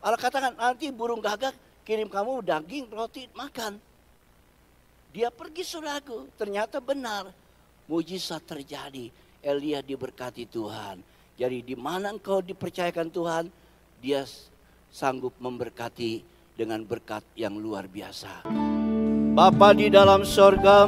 Allah 0.00 0.16
katakan 0.16 0.56
nanti 0.56 0.88
burung 0.88 1.20
gagak 1.20 1.52
kirim 1.84 2.08
kamu 2.08 2.44
daging, 2.44 2.86
roti, 2.90 3.26
makan. 3.32 3.80
Dia 5.10 5.28
pergi 5.34 5.66
saudaraku, 5.66 6.30
ternyata 6.38 6.78
benar. 6.78 7.34
Mujizat 7.90 8.46
terjadi. 8.46 9.10
Elia 9.40 9.80
diberkati 9.80 10.44
Tuhan. 10.46 11.00
Jadi 11.40 11.64
di 11.64 11.74
mana 11.74 12.12
engkau 12.12 12.44
dipercayakan 12.44 13.08
Tuhan, 13.08 13.44
dia 14.04 14.28
sanggup 14.92 15.32
memberkati 15.40 16.20
dengan 16.52 16.84
berkat 16.84 17.24
yang 17.32 17.56
luar 17.56 17.88
biasa. 17.88 18.44
Bapa 19.32 19.72
di 19.72 19.88
dalam 19.88 20.28
sorga, 20.28 20.84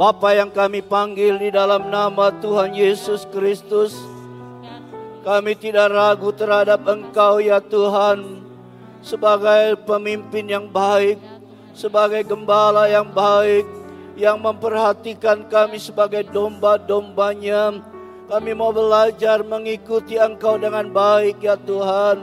Bapa 0.00 0.32
yang 0.32 0.48
kami 0.48 0.80
panggil 0.80 1.36
di 1.36 1.52
dalam 1.52 1.92
nama 1.92 2.32
Tuhan 2.40 2.72
Yesus 2.72 3.28
Kristus, 3.28 3.92
kami 5.20 5.58
tidak 5.58 5.92
ragu 5.92 6.32
terhadap 6.32 6.80
Engkau 6.88 7.42
ya 7.42 7.60
Tuhan, 7.60 8.45
sebagai 9.06 9.78
pemimpin 9.86 10.50
yang 10.50 10.66
baik, 10.66 11.22
sebagai 11.78 12.26
gembala 12.26 12.90
yang 12.90 13.06
baik, 13.14 13.62
yang 14.18 14.42
memperhatikan 14.42 15.46
kami 15.46 15.78
sebagai 15.78 16.26
domba-dombanya, 16.34 17.78
kami 18.26 18.50
mau 18.58 18.74
belajar 18.74 19.46
mengikuti 19.46 20.18
Engkau 20.18 20.58
dengan 20.58 20.90
baik 20.90 21.38
ya 21.38 21.54
Tuhan. 21.54 22.18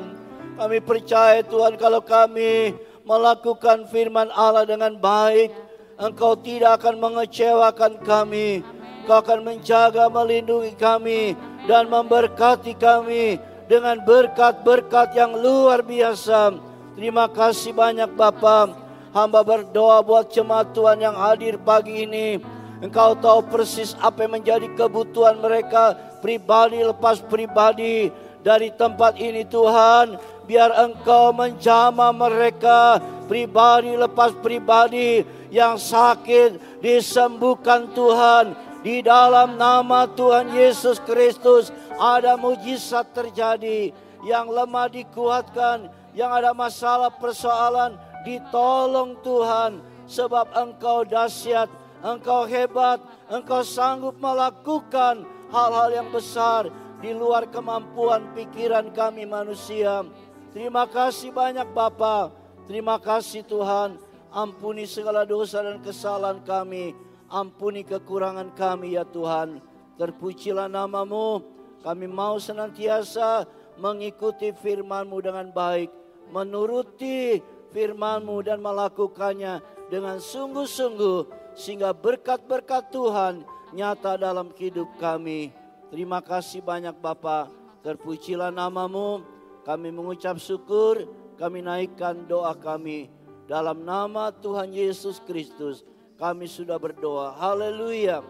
Kami 0.60 0.78
percaya 0.84 1.40
Tuhan 1.48 1.80
kalau 1.80 2.04
kami 2.04 2.76
melakukan 3.08 3.88
firman 3.88 4.28
Allah 4.36 4.68
dengan 4.68 5.00
baik, 5.00 5.56
Engkau 5.96 6.36
tidak 6.36 6.84
akan 6.84 7.00
mengecewakan 7.00 7.96
kami. 8.04 8.60
Engkau 9.04 9.24
akan 9.24 9.40
menjaga, 9.48 10.12
melindungi 10.12 10.76
kami 10.76 11.40
dan 11.64 11.88
memberkati 11.88 12.76
kami 12.76 13.40
dengan 13.72 14.04
berkat-berkat 14.04 15.16
yang 15.16 15.40
luar 15.40 15.80
biasa. 15.80 16.73
Terima 16.94 17.26
kasih 17.26 17.74
banyak 17.74 18.14
Bapak. 18.14 18.78
Hamba 19.14 19.41
berdoa 19.41 20.02
buat 20.06 20.30
jemaat 20.30 20.74
Tuhan 20.78 21.02
yang 21.02 21.18
hadir 21.18 21.58
pagi 21.58 22.06
ini. 22.06 22.38
Engkau 22.86 23.18
tahu 23.18 23.50
persis 23.50 23.98
apa 23.98 24.26
yang 24.26 24.38
menjadi 24.38 24.68
kebutuhan 24.78 25.41
mereka 25.41 25.98
pribadi 26.22 26.86
lepas 26.86 27.18
pribadi 27.26 28.14
dari 28.46 28.70
tempat 28.70 29.18
ini 29.18 29.41
Tuhan. 29.41 30.22
Biar 30.46 30.70
engkau 30.70 31.34
menjama 31.34 32.14
mereka 32.14 33.02
pribadi 33.26 33.98
lepas 33.98 34.36
pribadi 34.44 35.26
yang 35.50 35.82
sakit 35.82 36.82
disembuhkan 36.84 37.89
Tuhan. 37.98 38.54
Di 38.86 39.02
dalam 39.02 39.58
nama 39.58 40.06
Tuhan 40.06 40.54
Yesus 40.54 41.02
Kristus 41.02 41.74
ada 41.98 42.38
mujizat 42.38 43.10
terjadi. 43.18 43.89
Yang 44.24 44.48
lemah 44.56 44.88
dikuatkan, 44.88 45.91
yang 46.14 46.30
ada 46.34 46.53
masalah 46.53 47.09
persoalan 47.14 47.97
ditolong 48.26 49.20
Tuhan. 49.22 49.82
Sebab 50.03 50.51
engkau 50.53 51.07
dahsyat, 51.07 51.72
engkau 52.03 52.43
hebat, 52.45 52.99
engkau 53.32 53.64
sanggup 53.64 54.20
melakukan 54.20 55.24
hal-hal 55.49 55.89
yang 55.93 56.09
besar 56.11 56.68
di 56.99 57.11
luar 57.11 57.47
kemampuan 57.51 58.32
pikiran 58.36 58.91
kami 58.91 59.28
manusia. 59.28 60.03
Terima 60.51 60.86
kasih 60.86 61.34
banyak 61.34 61.68
Bapak. 61.72 62.36
Terima 62.68 62.99
kasih 62.99 63.43
Tuhan. 63.43 63.99
Ampuni 64.34 64.88
segala 64.88 65.28
dosa 65.28 65.61
dan 65.61 65.82
kesalahan 65.82 66.41
kami. 66.43 66.95
Ampuni 67.32 67.82
kekurangan 67.82 68.53
kami 68.53 68.95
ya 68.95 69.03
Tuhan. 69.07 69.59
Terpujilah 69.97 70.70
namamu. 70.70 71.41
Kami 71.84 72.07
mau 72.07 72.39
senantiasa 72.39 73.43
mengikuti 73.76 74.53
firman-Mu 74.55 75.18
dengan 75.20 75.51
baik. 75.51 76.03
Menuruti 76.34 77.38
firman-Mu 77.70 78.42
dan 78.42 78.58
melakukannya 78.58 79.62
dengan 79.94 80.18
sungguh-sungguh. 80.18 81.54
Sehingga 81.54 81.94
berkat-berkat 81.94 82.90
Tuhan 82.90 83.46
nyata 83.78 84.18
dalam 84.18 84.50
hidup 84.58 84.90
kami. 84.98 85.54
Terima 85.94 86.26
kasih 86.26 86.66
banyak 86.66 86.98
Bapak. 86.98 87.54
Terpujilah 87.86 88.50
namamu. 88.50 89.22
Kami 89.62 89.94
mengucap 89.94 90.42
syukur. 90.42 91.06
Kami 91.38 91.62
naikkan 91.62 92.26
doa 92.26 92.58
kami 92.58 93.10
dalam 93.50 93.84
nama 93.84 94.32
Tuhan 94.32 94.72
Yesus 94.72 95.20
Kristus 95.22 95.84
kami 96.24 96.48
sudah 96.48 96.80
berdoa. 96.80 97.36
Haleluya. 97.36 98.24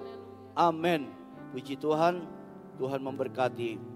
Amin. 0.58 1.14
Puji 1.54 1.78
Tuhan. 1.78 2.26
Tuhan 2.82 3.01
memberkati. 3.06 3.93